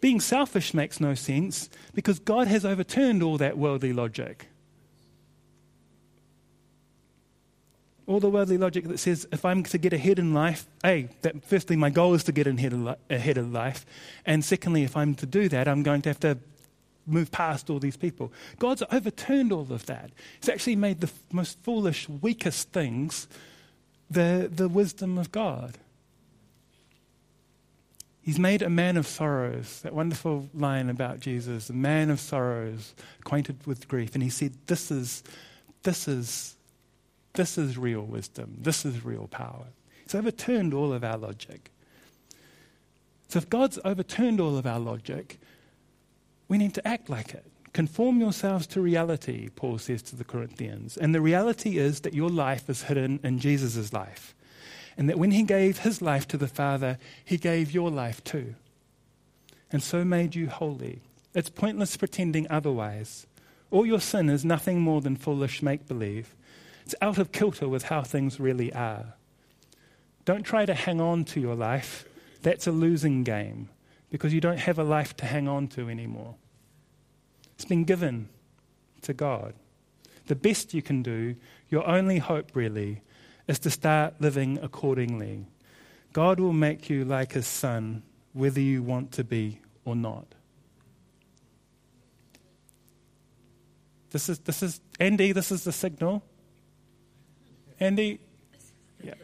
Being 0.03 0.19
selfish 0.19 0.75
makes 0.75 1.01
no 1.01 1.15
sense 1.15 1.71
because 1.95 2.19
God 2.19 2.49
has 2.49 2.65
overturned 2.65 3.23
all 3.23 3.39
that 3.39 3.57
worldly 3.57 3.93
logic. 3.93 4.49
All 8.09 8.19
the 8.19 8.29
worldly 8.29 8.59
logic 8.59 8.89
that 8.89 8.99
says 8.99 9.29
if 9.31 9.45
I'm 9.45 9.63
to 9.63 9.79
get 9.79 9.93
ahead 9.93 10.19
in 10.19 10.35
life, 10.35 10.67
A, 10.85 11.09
that 11.23 11.45
firstly, 11.45 11.77
my 11.77 11.89
goal 11.89 12.15
is 12.15 12.25
to 12.25 12.33
get 12.33 12.49
ahead 12.49 13.39
of 13.39 13.53
life. 13.53 13.87
And 14.27 14.45
secondly, 14.45 14.83
if 14.83 14.97
I'm 14.97 15.15
to 15.15 15.25
do 15.25 15.49
that, 15.49 15.69
I'm 15.69 15.85
going 15.85 16.03
to 16.03 16.09
have 16.11 16.21
to 16.21 16.37
move 17.07 17.31
past 17.31 17.71
all 17.71 17.79
these 17.79 17.97
people. 17.97 18.33
God's 18.59 18.83
overturned 18.91 19.53
all 19.53 19.69
of 19.71 19.87
that. 19.87 20.11
He's 20.41 20.49
actually 20.49 20.77
made 20.77 21.01
the 21.01 21.13
most 21.31 21.61
foolish, 21.61 22.09
weakest 22.09 22.73
things 22.73 23.29
the, 24.11 24.51
the 24.53 24.69
wisdom 24.69 25.17
of 25.17 25.31
God. 25.31 25.79
He's 28.23 28.39
made 28.39 28.63
a 28.63 28.71
man 28.71 28.97
of 28.97 29.07
sorrows. 29.07 29.81
That 29.83 29.95
wonderful 29.95 30.49
line 30.55 30.89
about 30.89 31.19
Jesus, 31.19 31.69
a 31.69 31.75
man 31.75 32.09
of 32.09 32.21
sorrows, 32.21 32.95
acquainted 33.19 33.67
with 33.67 33.89
grief. 33.89 34.15
And 34.15 34.23
he 34.23 34.31
said, 34.31 34.53
This 34.69 34.93
is, 34.93 35.25
this 35.83 36.07
is, 36.07 36.57
this 37.35 37.59
is 37.59 37.77
real 37.77 38.03
wisdom. 38.03 38.59
This 38.61 38.85
is 38.85 39.05
real 39.05 39.27
power. 39.27 39.67
He's 40.05 40.15
overturned 40.15 40.73
all 40.73 40.93
of 40.93 41.03
our 41.03 41.19
logic. 41.19 41.71
So 43.29 43.39
if 43.39 43.51
God's 43.51 43.81
overturned 43.85 44.41
all 44.41 44.57
of 44.57 44.67
our 44.67 44.79
logic, 44.79 45.41
we 46.49 46.59
need 46.59 46.75
to 46.75 46.87
act 46.87 47.11
like 47.11 47.35
it. 47.35 47.51
Conform 47.73 48.21
yourselves 48.21 48.67
to 48.69 48.81
reality, 48.81 49.49
Paul 49.49 49.79
says 49.79 50.03
to 50.03 50.17
the 50.17 50.25
Corinthians. 50.25 50.97
And 50.97 51.15
the 51.15 51.21
reality 51.21 51.79
is 51.79 52.01
that 52.01 52.15
your 52.15 52.29
life 52.29 52.69
is 52.69 52.83
hidden 52.85 53.19
in 53.25 53.39
Jesus' 53.41 53.93
life 53.93 54.35
and 54.97 55.09
that 55.09 55.19
when 55.19 55.31
he 55.31 55.43
gave 55.43 55.79
his 55.79 56.03
life 56.03 56.27
to 56.29 56.37
the 56.37 56.49
Father, 56.49 56.99
he 57.25 57.37
gave 57.37 57.73
your 57.73 57.91
life 57.91 58.23
too, 58.25 58.55
and 59.71 59.83
so 59.83 60.05
made 60.05 60.35
you 60.35 60.49
holy. 60.49 61.01
It's 61.35 61.49
pointless 61.49 61.97
pretending 61.97 62.47
otherwise. 62.51 63.27
All 63.71 63.87
your 63.87 64.01
sin 64.01 64.29
is 64.29 64.45
nothing 64.45 64.81
more 64.81 65.01
than 65.01 65.17
foolish 65.17 65.63
make 65.63 65.89
believe. 65.89 66.35
It's 66.85 66.95
out 67.01 67.19
of 67.19 67.33
kilter 67.33 67.69
with 67.69 67.85
how 67.85 68.03
things 68.03 68.39
really 68.39 68.73
are. 68.73 69.15
Don't 70.25 70.43
try 70.43 70.67
to 70.67 70.75
hang 70.75 71.01
on 71.01 71.25
to 71.27 71.41
your 71.41 71.55
life. 71.55 72.05
That's 72.43 72.67
a 72.67 72.73
losing 72.73 73.25
game 73.25 73.71
because 74.11 74.35
you 74.35 74.41
don't 74.41 74.59
have 74.59 74.79
a 74.79 74.85
life 74.85 75.17
to 75.17 75.27
hang 75.27 75.49
on 75.49 75.69
to 75.69 75.89
anymore. 75.89 76.35
It's 77.55 77.65
been 77.65 77.85
given 77.85 78.29
to 79.03 79.15
God. 79.15 79.55
The 80.27 80.37
best 80.37 80.75
you 80.75 80.83
can 80.83 81.03
do, 81.03 81.37
your 81.71 81.87
only 81.89 82.19
hope 82.19 82.51
really, 82.55 83.01
is 83.47 83.59
to 83.61 83.71
start 83.71 84.15
living 84.21 84.59
accordingly. 84.63 85.47
God 86.13 86.39
will 86.39 86.53
make 86.53 86.91
you 86.91 87.05
like 87.05 87.33
his 87.33 87.47
son, 87.47 88.03
whether 88.33 88.61
you 88.61 88.83
want 88.83 89.13
to 89.13 89.25
be 89.25 89.59
or 89.85 89.97
not. 89.97 90.27
This 94.11 94.29
is, 94.29 94.39
this 94.41 94.63
is 94.63 94.81
Andy, 95.01 95.33
this 95.33 95.51
is 95.51 95.65
the 95.65 95.73
signal. 95.73 96.23
Andy? 97.81 98.21
Yeah. 99.03 99.15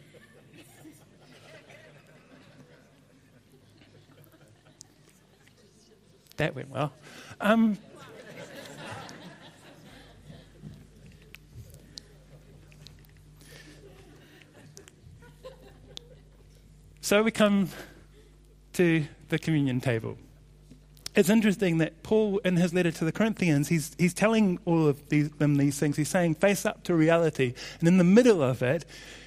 That 6.38 6.54
went 6.54 6.70
well. 6.70 6.92
Um, 7.40 7.76
So 17.08 17.22
we 17.22 17.30
come 17.30 17.70
to 18.74 19.02
the 19.30 19.38
communion 19.38 19.80
table. 19.80 20.18
It's 21.14 21.30
interesting 21.30 21.78
that 21.78 22.02
Paul, 22.02 22.36
in 22.44 22.58
his 22.58 22.74
letter 22.74 22.90
to 22.90 23.02
the 23.06 23.12
Corinthians, 23.12 23.66
he's, 23.68 23.96
he's 23.98 24.12
telling 24.12 24.58
all 24.66 24.86
of 24.86 25.08
these, 25.08 25.30
them 25.30 25.56
these 25.56 25.78
things. 25.78 25.96
He's 25.96 26.10
saying, 26.10 26.34
face 26.34 26.66
up 26.66 26.84
to 26.84 26.94
reality. 26.94 27.54
And 27.78 27.88
in 27.88 27.96
the 27.96 28.04
middle 28.04 28.42
of 28.42 28.60
it, 28.60 28.84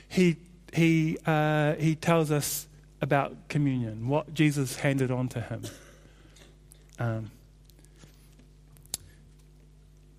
he, 0.08 0.36
he, 0.72 1.17
uh, 1.26 1.74
he 1.74 1.96
tells 1.96 2.30
us 2.30 2.67
about 3.02 3.50
communion, 3.50 4.08
what 4.08 4.32
Jesus 4.32 4.76
handed 4.76 5.10
on 5.10 5.28
to 5.30 5.41
him. 5.41 5.63
Um, 7.00 7.32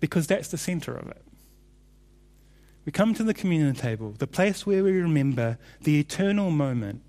because 0.01 0.27
that's 0.27 0.49
the 0.49 0.57
center 0.57 0.93
of 0.93 1.07
it. 1.07 1.21
We 2.85 2.91
come 2.91 3.13
to 3.13 3.23
the 3.23 3.33
communion 3.33 3.73
table, 3.73 4.15
the 4.17 4.27
place 4.27 4.65
where 4.65 4.83
we 4.83 4.91
remember 4.99 5.57
the 5.79 5.97
eternal 5.97 6.51
moment 6.51 7.03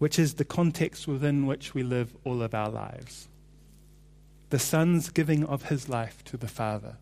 which 0.00 0.18
is 0.18 0.34
the 0.34 0.46
context 0.46 1.06
within 1.06 1.44
which 1.44 1.74
we 1.74 1.82
live 1.82 2.16
all 2.24 2.42
of 2.42 2.54
our 2.54 2.70
lives. 2.70 3.28
The 4.48 4.58
Son's 4.58 5.10
giving 5.10 5.44
of 5.44 5.64
his 5.64 5.90
life 5.90 6.24
to 6.24 6.38
the 6.38 6.48
Father. 6.48 6.96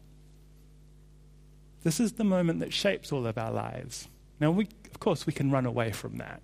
This 1.84 2.00
is 2.00 2.14
the 2.14 2.24
moment 2.24 2.58
that 2.58 2.72
shapes 2.72 3.12
all 3.12 3.24
of 3.24 3.38
our 3.38 3.52
lives. 3.52 4.08
Now, 4.40 4.50
we, 4.50 4.66
of 4.90 4.98
course, 4.98 5.26
we 5.26 5.32
can 5.32 5.52
run 5.52 5.64
away 5.64 5.92
from 5.92 6.18
that. 6.18 6.42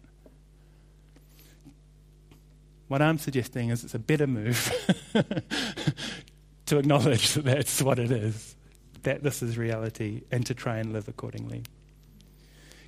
What 2.87 3.03
I'm 3.03 3.19
suggesting 3.19 3.71
is 3.71 3.83
it's 3.83 3.97
a 3.97 3.99
better 3.99 4.29
move 4.29 4.73
to 6.67 6.79
acknowledge 6.79 7.35
that 7.35 7.47
that's 7.47 7.83
what 7.83 7.99
it 7.99 8.13
is, 8.13 8.55
that 9.03 9.25
this 9.25 9.43
is 9.43 9.59
reality, 9.59 10.23
and 10.31 10.47
to 10.47 10.55
try 10.55 10.77
and 10.77 10.93
live 10.93 11.09
accordingly. 11.09 11.65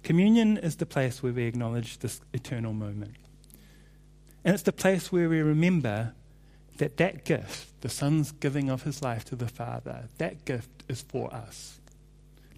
Communion 0.04 0.56
is 0.56 0.76
the 0.76 0.86
place 0.86 1.20
where 1.20 1.32
we 1.32 1.46
acknowledge 1.46 1.98
this 1.98 2.20
eternal 2.32 2.72
moment. 2.72 3.16
And 4.46 4.54
it's 4.54 4.62
the 4.62 4.72
place 4.72 5.10
where 5.10 5.28
we 5.28 5.40
remember 5.42 6.14
that 6.76 6.98
that 6.98 7.24
gift, 7.24 7.80
the 7.80 7.88
Son's 7.88 8.30
giving 8.30 8.70
of 8.70 8.84
his 8.84 9.02
life 9.02 9.24
to 9.24 9.34
the 9.34 9.48
Father, 9.48 10.04
that 10.18 10.44
gift 10.44 10.84
is 10.88 11.02
for 11.02 11.34
us. 11.34 11.80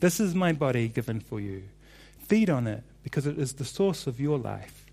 This 0.00 0.20
is 0.20 0.34
my 0.34 0.52
body 0.52 0.88
given 0.88 1.18
for 1.18 1.40
you. 1.40 1.62
Feed 2.18 2.50
on 2.50 2.66
it 2.66 2.82
because 3.02 3.26
it 3.26 3.38
is 3.38 3.54
the 3.54 3.64
source 3.64 4.06
of 4.06 4.20
your 4.20 4.36
life. 4.36 4.84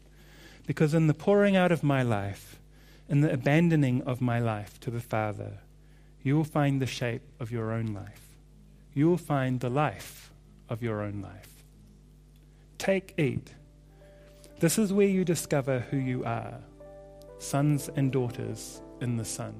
Because 0.65 0.93
in 0.93 1.08
the 1.08 1.13
pouring 1.13 1.58
out 1.58 1.73
of 1.73 1.84
my 1.84 2.01
life, 2.01 2.62
in 3.10 3.19
the 3.19 3.34
abandoning 3.34 4.01
of 4.03 4.21
my 4.21 4.39
life 4.39 4.79
to 4.79 4.89
the 4.89 5.01
Father, 5.01 5.58
you 6.23 6.38
will 6.38 6.45
find 6.45 6.81
the 6.81 6.88
shape 6.88 7.23
of 7.41 7.51
your 7.51 7.73
own 7.73 7.88
life. 7.88 8.38
You 8.93 9.10
will 9.10 9.17
find 9.17 9.60
the 9.60 9.69
life 9.69 10.31
of 10.69 10.81
your 10.81 11.01
own 11.01 11.21
life. 11.21 11.62
Take, 12.77 13.15
eat. 13.17 13.53
This 14.62 14.77
is 14.77 14.93
where 14.93 15.10
you 15.10 15.25
discover 15.25 15.79
who 15.91 15.97
you 15.97 16.23
are 16.23 16.62
sons 17.37 17.89
and 17.95 18.11
daughters 18.11 18.81
in 19.01 19.17
the 19.17 19.25
Son. 19.25 19.53